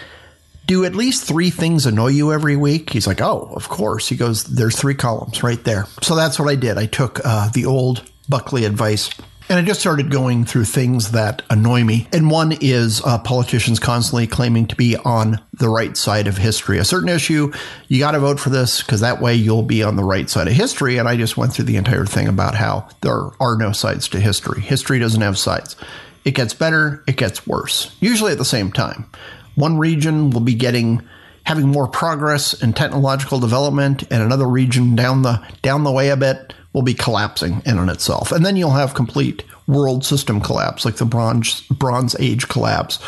do 0.67 0.85
at 0.85 0.95
least 0.95 1.25
three 1.25 1.51
things 1.51 1.87
annoy 1.87 2.09
you 2.09 2.33
every 2.33 2.57
week? 2.57 2.91
He's 2.91 3.07
like, 3.07 3.21
oh, 3.21 3.53
of 3.55 3.69
course. 3.69 4.09
He 4.09 4.17
goes, 4.17 4.45
there's 4.45 4.77
three 4.77 4.95
columns 4.95 5.43
right 5.43 5.63
there. 5.65 5.87
So 6.03 6.15
that's 6.15 6.39
what 6.39 6.49
I 6.49 6.55
did. 6.55 6.79
I 6.79 6.87
took 6.87 7.21
uh, 7.25 7.51
the 7.51 7.67
old 7.67 8.09
Buckley 8.29 8.65
advice 8.65 9.11
and 9.49 9.59
I 9.59 9.63
just 9.63 9.81
started 9.81 10.11
going 10.11 10.45
through 10.45 10.65
things 10.65 11.13
that 11.13 11.43
annoy 11.51 11.85
me. 11.85 12.09
And 12.13 12.31
one 12.31 12.53
is 12.61 13.03
uh, 13.05 13.19
politicians 13.19 13.79
constantly 13.79 14.27
claiming 14.27 14.67
to 14.69 14.77
be 14.77 14.97
on 14.97 15.41
the 15.53 15.69
right 15.69 15.97
side 15.97 16.27
of 16.27 16.37
history. 16.37 16.79
A 16.79 16.85
certain 16.85 17.09
issue, 17.09 17.53
you 17.89 17.99
got 17.99 18.13
to 18.13 18.21
vote 18.21 18.41
for 18.41 18.51
this 18.51 18.83
because 18.83 19.01
that 19.01 19.21
way 19.21 19.35
you'll 19.35 19.63
be 19.63 19.83
on 19.83 19.97
the 19.97 20.05
right 20.05 20.29
side 20.29 20.49
of 20.49 20.55
history. 20.55 20.99
And 20.99 21.09
I 21.09 21.17
just 21.17 21.37
went 21.37 21.53
through 21.53 21.67
the 21.67 21.77
entire 21.77 22.07
thing 22.07 22.29
about 22.29 22.55
how 22.55 22.89
there 23.01 23.31
are 23.41 23.57
no 23.57 23.73
sides 23.73 24.09
to 24.09 24.21
history. 24.21 24.61
History 24.61 24.99
doesn't 24.99 25.21
have 25.21 25.39
sides. 25.39 25.77
It 26.25 26.35
gets 26.35 26.55
better, 26.55 27.03
it 27.07 27.17
gets 27.17 27.47
worse, 27.47 27.97
usually 28.01 28.33
at 28.33 28.39
the 28.39 28.45
same 28.45 28.71
time. 28.71 29.07
One 29.55 29.77
region 29.79 30.31
will 30.31 30.41
be 30.41 30.55
getting 30.55 31.03
having 31.45 31.67
more 31.67 31.89
progress 31.89 32.63
and 32.63 32.75
technological 32.77 33.41
development 33.41 34.05
and 34.11 34.23
another 34.23 34.47
region 34.47 34.95
down 34.95 35.23
the 35.23 35.45
down 35.61 35.83
the 35.83 35.91
way 35.91 36.11
a 36.11 36.17
bit 36.17 36.55
will 36.73 36.83
be 36.83 36.95
collapsing 36.95 37.63
in 37.67 37.79
on 37.79 37.89
itself. 37.89 38.33
And 38.33 38.45
then 38.45 38.57
you'll 38.57 38.71
have 38.71 38.95
complete 38.95 39.45
world 39.67 40.05
system 40.05 40.41
collapse, 40.41 40.85
like 40.85 40.97
the 40.97 41.05
Bronze, 41.05 41.61
Bronze 41.69 42.17
Age 42.19 42.49
collapse. 42.49 42.99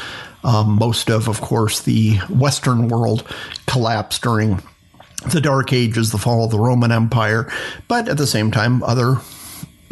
Um, 0.44 0.76
most 0.78 1.10
of, 1.10 1.28
of 1.28 1.40
course, 1.40 1.80
the 1.80 2.18
Western 2.28 2.88
world 2.88 3.26
collapsed 3.66 4.22
during 4.22 4.62
the 5.32 5.40
Dark 5.40 5.72
Ages, 5.72 6.12
the 6.12 6.18
fall 6.18 6.44
of 6.44 6.50
the 6.50 6.58
Roman 6.58 6.92
Empire. 6.92 7.50
But 7.88 8.08
at 8.08 8.18
the 8.18 8.26
same 8.26 8.50
time, 8.50 8.82
other 8.82 9.16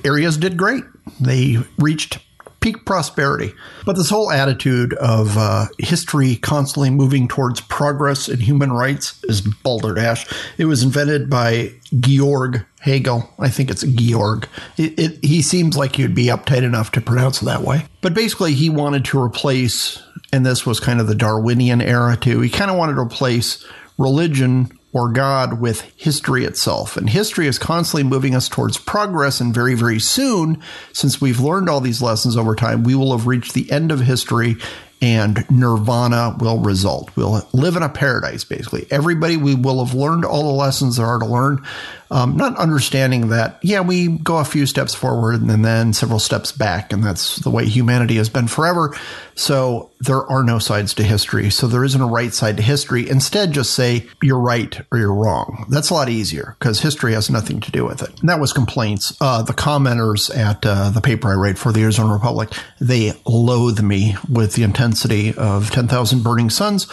areas 0.05 0.37
did 0.37 0.59
great. 0.59 0.85
They 1.21 1.57
reached 1.79 2.19
peak 2.63 2.85
prosperity. 2.87 3.53
But 3.85 3.97
this 3.97 4.09
whole 4.09 4.31
attitude 4.31 4.95
of 4.95 5.37
uh, 5.37 5.67
history 5.79 6.37
constantly 6.37 6.91
moving 6.91 7.29
towards 7.29 7.61
progress 7.61 8.29
and 8.29 8.41
human 8.41 8.73
rights 8.73 9.23
is 9.25 9.41
balderdash. 9.41 10.27
It 10.57 10.65
was 10.67 10.83
invented 10.83 11.29
by 11.29 11.75
Georg 12.01 12.65
Hegel. 12.81 13.29
I 13.39 13.49
think 13.51 13.71
it's 13.71 13.83
Georg. 13.83 14.49
It, 14.79 14.99
it, 14.99 15.25
he 15.25 15.43
seems 15.43 15.77
like 15.77 15.99
you'd 15.99 16.15
be 16.15 16.27
uptight 16.27 16.63
enough 16.63 16.93
to 16.93 17.01
pronounce 17.01 17.43
it 17.43 17.47
that 17.47 17.63
way. 17.63 17.85
But 18.01 18.15
basically, 18.15 18.55
he 18.55 18.71
wanted 18.71 19.05
to 19.07 19.21
replace, 19.21 20.03
and 20.33 20.47
this 20.47 20.65
was 20.65 20.81
kind 20.81 21.01
of 21.01 21.07
the 21.07 21.15
Darwinian 21.15 21.83
era 21.83 22.17
too, 22.17 22.41
he 22.41 22.49
kind 22.49 22.71
of 22.71 22.77
wanted 22.77 22.95
to 22.95 23.01
replace 23.01 23.67
religion 23.99 24.79
or 24.93 25.11
God 25.11 25.61
with 25.61 25.81
history 25.97 26.45
itself. 26.45 26.97
And 26.97 27.09
history 27.09 27.47
is 27.47 27.59
constantly 27.59 28.03
moving 28.05 28.35
us 28.35 28.49
towards 28.49 28.79
progress. 28.79 29.41
And 29.41 29.55
very, 29.55 29.75
very 29.75 29.99
soon, 29.99 30.63
since 30.93 31.21
we've 31.21 31.41
learned 31.41 31.69
all 31.69 31.81
these 31.81 32.03
lessons 32.03 32.37
over 32.37 32.55
time, 32.55 32.85
we 32.85 32.95
will 32.95 33.17
have 33.17 33.27
reached 33.27 33.55
the 33.55 33.71
end 33.71 33.91
of 33.91 34.01
history 34.01 34.57
and 35.03 35.45
nirvana 35.51 36.37
will 36.39 36.59
result. 36.59 37.11
We'll 37.17 37.47
live 37.53 37.75
in 37.75 37.83
a 37.83 37.89
paradise, 37.89 38.45
basically. 38.45 38.87
Everybody, 38.89 39.37
we 39.37 39.57
will 39.57 39.85
have 39.85 39.95
learned 39.95 40.25
all 40.25 40.45
the 40.45 40.57
lessons 40.57 40.97
there 40.97 41.07
are 41.07 41.19
to 41.19 41.27
learn. 41.27 41.67
Um, 42.13 42.37
not 42.37 42.59
understanding 42.59 43.29
that, 43.29 43.59
yeah, 43.63 43.81
we 43.81 44.09
go 44.19 44.37
a 44.37 44.45
few 44.45 44.67
steps 44.67 44.95
forward 44.95 45.41
and 45.41 45.65
then 45.65 45.95
several 45.95 46.19
steps 46.19 46.53
back, 46.53 46.93
and 46.93 47.03
that's 47.03 47.37
the 47.37 47.49
way 47.49 47.65
humanity 47.65 48.17
has 48.17 48.29
been 48.29 48.49
forever. 48.49 48.95
So 49.35 49.91
there 50.01 50.27
are 50.27 50.43
no 50.43 50.59
sides 50.59 50.95
to 50.95 51.03
history. 51.03 51.51
So 51.51 51.67
there 51.67 51.85
isn't 51.85 52.01
a 52.01 52.07
right 52.07 52.35
side 52.35 52.57
to 52.57 52.63
history. 52.63 53.09
Instead, 53.09 53.53
just 53.53 53.73
say 53.73 54.07
you're 54.21 54.39
right 54.39 54.79
or 54.91 54.99
you're 54.99 55.15
wrong. 55.15 55.67
That's 55.71 55.91
a 55.91 55.95
lot 55.95 56.09
easier 56.09 56.57
because 56.59 56.81
history 56.81 57.13
has 57.15 57.31
nothing 57.31 57.61
to 57.61 57.71
do 57.71 57.85
with 57.85 58.03
it. 58.03 58.21
And 58.21 58.29
that 58.29 58.41
was 58.41 58.53
complaints. 58.53 59.17
Uh, 59.21 59.43
the 59.43 59.53
commenters 59.53 60.37
at 60.37 60.67
uh, 60.67 60.91
the 60.91 61.01
paper 61.01 61.31
I 61.31 61.35
write 61.35 61.59
for 61.59 61.73
the 61.73 61.83
Arizona 61.83 62.13
Republic, 62.13 62.53
they 62.81 63.13
loathe 63.25 63.81
me 63.81 64.17
with 64.29 64.55
the 64.55 64.65
intensity 64.65 65.35
of 65.35 65.71
10,000 65.71 66.23
Burning 66.23 66.51
Suns. 66.51 66.87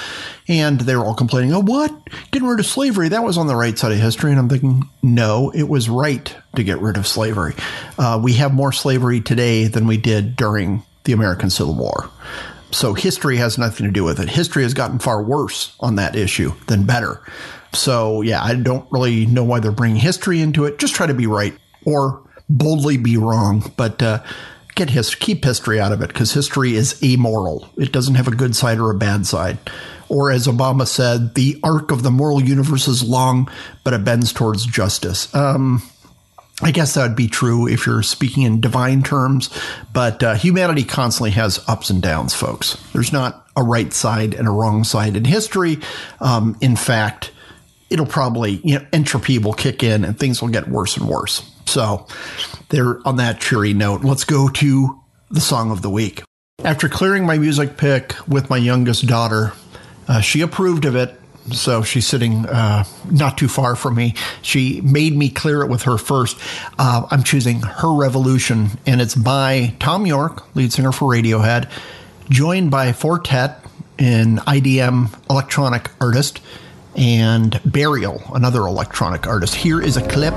And 0.47 0.81
they 0.81 0.95
were 0.95 1.05
all 1.05 1.15
complaining, 1.15 1.53
oh, 1.53 1.61
what? 1.61 1.91
Getting 2.31 2.47
rid 2.47 2.59
of 2.59 2.65
slavery. 2.65 3.09
That 3.09 3.23
was 3.23 3.37
on 3.37 3.47
the 3.47 3.55
right 3.55 3.77
side 3.77 3.91
of 3.91 3.99
history. 3.99 4.31
And 4.31 4.39
I'm 4.39 4.49
thinking, 4.49 4.83
no, 5.15 5.49
it 5.51 5.63
was 5.63 5.89
right 5.89 6.35
to 6.55 6.63
get 6.63 6.79
rid 6.79 6.97
of 6.97 7.07
slavery. 7.07 7.55
Uh, 7.97 8.19
we 8.21 8.33
have 8.33 8.53
more 8.53 8.71
slavery 8.71 9.21
today 9.21 9.67
than 9.67 9.87
we 9.87 9.97
did 9.97 10.35
during 10.35 10.83
the 11.03 11.13
American 11.13 11.49
Civil 11.49 11.75
War. 11.75 12.09
So 12.71 12.93
history 12.93 13.37
has 13.37 13.57
nothing 13.57 13.85
to 13.85 13.91
do 13.91 14.03
with 14.03 14.19
it. 14.19 14.29
History 14.29 14.63
has 14.63 14.73
gotten 14.73 14.99
far 14.99 15.23
worse 15.23 15.75
on 15.79 15.95
that 15.95 16.15
issue 16.15 16.53
than 16.67 16.85
better. 16.85 17.21
So 17.73 18.21
yeah, 18.21 18.43
I 18.43 18.55
don't 18.55 18.87
really 18.91 19.25
know 19.25 19.43
why 19.43 19.59
they're 19.59 19.71
bringing 19.71 19.99
history 19.99 20.41
into 20.41 20.65
it. 20.65 20.79
Just 20.79 20.95
try 20.95 21.07
to 21.07 21.13
be 21.13 21.27
right 21.27 21.55
or 21.85 22.21
boldly 22.49 22.97
be 22.97 23.17
wrong, 23.17 23.71
but 23.77 24.01
uh, 24.01 24.23
get 24.75 24.89
his 24.89 25.13
keep 25.15 25.43
history 25.43 25.79
out 25.79 25.91
of 25.91 26.01
it 26.01 26.07
because 26.07 26.33
history 26.33 26.75
is 26.75 27.01
amoral. 27.03 27.69
It 27.77 27.91
doesn't 27.91 28.15
have 28.15 28.27
a 28.27 28.35
good 28.35 28.55
side 28.55 28.79
or 28.79 28.91
a 28.91 28.97
bad 28.97 29.25
side. 29.25 29.57
Or 30.09 30.31
as 30.31 30.47
Obama 30.47 30.87
said, 30.87 31.35
the 31.35 31.59
arc 31.63 31.91
of 31.91 32.03
the 32.03 32.11
moral 32.11 32.41
universe 32.41 32.87
is 32.87 33.07
long, 33.07 33.49
but 33.83 33.93
it 33.93 34.03
bends 34.03 34.33
towards 34.33 34.65
justice. 34.65 35.33
Um, 35.35 35.83
I 36.61 36.71
guess 36.71 36.95
that 36.95 37.07
would 37.07 37.15
be 37.15 37.27
true 37.27 37.67
if 37.67 37.85
you're 37.85 38.03
speaking 38.03 38.43
in 38.43 38.59
divine 38.59 39.01
terms, 39.01 39.49
but 39.93 40.21
uh, 40.21 40.35
humanity 40.35 40.83
constantly 40.83 41.31
has 41.31 41.63
ups 41.69 41.89
and 41.89 42.01
downs, 42.01 42.33
folks. 42.33 42.75
There's 42.91 43.13
not 43.13 43.47
a 43.55 43.63
right 43.63 43.93
side 43.93 44.33
and 44.33 44.47
a 44.47 44.51
wrong 44.51 44.83
side 44.83 45.15
in 45.15 45.23
history. 45.23 45.79
Um, 46.19 46.57
in 46.59 46.75
fact, 46.75 47.31
it'll 47.89 48.05
probably, 48.05 48.59
you 48.63 48.77
know, 48.77 48.85
entropy 48.91 49.37
will 49.39 49.53
kick 49.53 49.83
in 49.83 50.03
and 50.03 50.19
things 50.19 50.41
will 50.41 50.49
get 50.49 50.67
worse 50.67 50.97
and 50.97 51.07
worse. 51.07 51.49
So, 51.65 52.07
there, 52.69 52.99
on 53.07 53.17
that 53.17 53.39
cheery 53.39 53.73
note, 53.73 54.03
let's 54.03 54.25
go 54.25 54.49
to 54.49 54.99
the 55.29 55.41
song 55.41 55.71
of 55.71 55.81
the 55.81 55.89
week. 55.89 56.23
After 56.63 56.89
clearing 56.89 57.25
my 57.25 57.37
music 57.37 57.77
pick 57.77 58.15
with 58.27 58.49
my 58.49 58.57
youngest 58.57 59.07
daughter, 59.07 59.53
uh, 60.09 60.19
she 60.19 60.41
approved 60.41 60.83
of 60.83 60.95
it 60.95 61.15
so 61.53 61.83
she's 61.83 62.05
sitting 62.05 62.45
uh, 62.47 62.83
not 63.09 63.37
too 63.37 63.47
far 63.47 63.75
from 63.75 63.95
me. 63.95 64.13
She 64.41 64.81
made 64.81 65.15
me 65.15 65.29
clear 65.29 65.61
it 65.61 65.67
with 65.67 65.83
her 65.83 65.97
first. 65.97 66.37
Uh, 66.77 67.07
I'm 67.09 67.23
choosing 67.23 67.61
Her 67.61 67.93
Revolution, 67.93 68.71
and 68.85 69.01
it's 69.01 69.15
by 69.15 69.73
Thom 69.79 70.05
Yorke, 70.05 70.55
lead 70.55 70.73
singer 70.73 70.91
for 70.91 71.11
Radiohead, 71.11 71.69
joined 72.29 72.71
by 72.71 72.93
Four 72.93 73.19
Tet, 73.19 73.63
an 73.97 74.37
IDM 74.39 75.13
electronic 75.29 75.89
artist, 75.99 76.41
and 76.95 77.59
Burial, 77.65 78.21
another 78.33 78.61
electronic 78.61 79.27
artist. 79.27 79.55
Here 79.55 79.81
is 79.81 79.97
a 79.97 80.07
clip. 80.07 80.33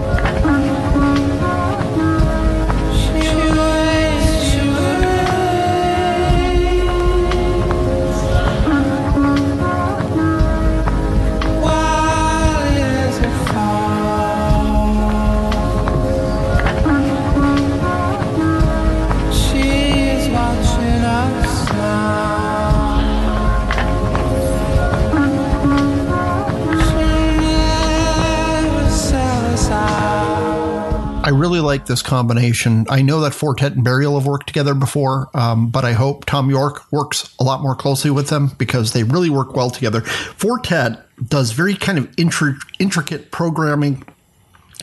Like 31.73 31.87
this 31.87 32.03
combination. 32.03 32.85
I 32.91 33.01
know 33.01 33.23
that 33.23 33.33
Four 33.33 33.55
Tet 33.55 33.73
and 33.73 33.83
Burial 33.83 34.19
have 34.19 34.27
worked 34.27 34.47
together 34.47 34.75
before, 34.75 35.31
um, 35.33 35.71
but 35.71 35.87
I 35.87 35.93
hope 35.93 36.27
Thom 36.27 36.51
Yorke 36.51 36.83
works 36.93 37.35
a 37.41 37.45
lot 37.45 37.63
more 37.63 37.75
closely 37.75 38.11
with 38.11 38.29
them 38.29 38.51
because 38.59 38.93
they 38.93 39.05
really 39.05 39.31
work 39.31 39.57
well 39.57 39.71
together. 39.71 40.03
Four 40.03 40.59
Tet 40.59 41.07
does 41.27 41.53
very 41.53 41.75
kind 41.75 41.97
of 41.97 42.11
intri- 42.17 42.61
intricate 42.79 43.31
programming, 43.31 44.05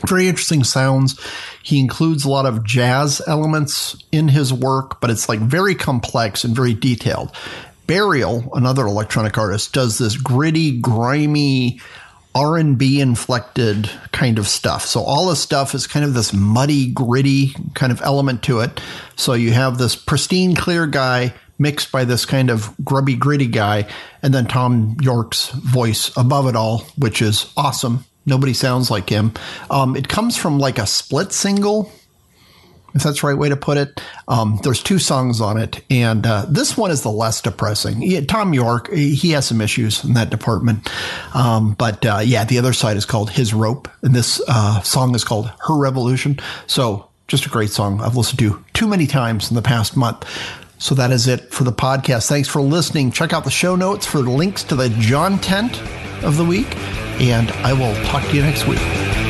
very 0.08 0.26
interesting 0.26 0.64
sounds. 0.64 1.16
He 1.62 1.78
includes 1.78 2.24
a 2.24 2.28
lot 2.28 2.44
of 2.44 2.64
jazz 2.64 3.22
elements 3.24 4.02
in 4.10 4.26
his 4.26 4.52
work, 4.52 5.00
but 5.00 5.10
it's 5.10 5.28
like 5.28 5.38
very 5.38 5.76
complex 5.76 6.42
and 6.42 6.56
very 6.56 6.74
detailed. 6.74 7.30
Burial, 7.86 8.50
another 8.52 8.84
electronic 8.84 9.38
artist, 9.38 9.72
does 9.72 9.98
this 9.98 10.16
gritty, 10.16 10.80
grimy, 10.80 11.80
R&B 12.34 13.00
inflected 13.00 13.90
kind 14.12 14.38
of 14.38 14.46
stuff. 14.46 14.84
So 14.84 15.02
all 15.02 15.28
the 15.28 15.36
stuff 15.36 15.74
is 15.74 15.86
kind 15.86 16.04
of 16.04 16.14
this 16.14 16.32
muddy, 16.32 16.90
gritty 16.90 17.54
kind 17.74 17.90
of 17.90 18.00
element 18.02 18.42
to 18.44 18.60
it. 18.60 18.80
So 19.16 19.32
you 19.32 19.52
have 19.52 19.78
this 19.78 19.96
pristine, 19.96 20.54
clear 20.54 20.86
guy 20.86 21.34
mixed 21.58 21.92
by 21.92 22.04
this 22.04 22.24
kind 22.24 22.50
of 22.50 22.72
grubby, 22.84 23.14
gritty 23.14 23.46
guy, 23.46 23.86
and 24.22 24.32
then 24.32 24.46
Thom 24.46 24.96
Yorke's 25.00 25.50
voice 25.50 26.10
above 26.16 26.46
it 26.46 26.56
all, 26.56 26.86
which 26.96 27.20
is 27.20 27.52
awesome. 27.56 28.04
Nobody 28.26 28.54
sounds 28.54 28.90
like 28.90 29.08
him. 29.08 29.32
Um, 29.70 29.96
it 29.96 30.08
comes 30.08 30.36
from 30.36 30.58
like 30.58 30.78
a 30.78 30.86
split 30.86 31.32
single 31.32 31.92
if 32.94 33.02
that's 33.02 33.20
the 33.20 33.26
right 33.26 33.38
way 33.38 33.48
to 33.48 33.56
put 33.56 33.76
it. 33.76 34.00
Um, 34.28 34.58
there's 34.62 34.82
two 34.82 34.98
songs 34.98 35.40
on 35.40 35.56
it, 35.56 35.82
and 35.90 36.26
uh, 36.26 36.46
this 36.48 36.76
one 36.76 36.90
is 36.90 37.02
the 37.02 37.10
less 37.10 37.40
depressing. 37.40 38.00
He, 38.00 38.24
Thom 38.24 38.54
Yorke, 38.54 38.92
he 38.92 39.30
has 39.30 39.46
some 39.46 39.60
issues 39.60 40.04
in 40.04 40.14
that 40.14 40.30
department, 40.30 40.90
um, 41.34 41.74
but 41.74 42.04
uh, 42.04 42.20
yeah, 42.24 42.44
the 42.44 42.58
other 42.58 42.72
side 42.72 42.96
is 42.96 43.04
called 43.04 43.30
His 43.30 43.54
Rope, 43.54 43.88
and 44.02 44.14
this 44.14 44.40
uh, 44.48 44.80
song 44.82 45.14
is 45.14 45.24
called 45.24 45.50
Her 45.66 45.76
Revolution. 45.76 46.38
So 46.66 47.08
just 47.28 47.46
a 47.46 47.48
great 47.48 47.70
song 47.70 48.00
I've 48.00 48.16
listened 48.16 48.40
to 48.40 48.62
too 48.74 48.88
many 48.88 49.06
times 49.06 49.50
in 49.50 49.54
the 49.54 49.62
past 49.62 49.96
month. 49.96 50.28
So 50.78 50.94
that 50.94 51.10
is 51.10 51.28
it 51.28 51.52
for 51.52 51.64
the 51.64 51.72
podcast. 51.72 52.26
Thanks 52.26 52.48
for 52.48 52.62
listening. 52.62 53.12
Check 53.12 53.32
out 53.32 53.44
the 53.44 53.50
show 53.50 53.76
notes 53.76 54.06
for 54.06 54.20
links 54.20 54.64
to 54.64 54.74
the 54.74 54.88
John 54.88 55.38
Tent 55.38 55.80
of 56.24 56.36
the 56.36 56.44
week, 56.44 56.74
and 57.20 57.50
I 57.52 57.72
will 57.72 57.94
talk 58.06 58.22
to 58.28 58.34
you 58.34 58.42
next 58.42 58.66
week. 58.66 59.29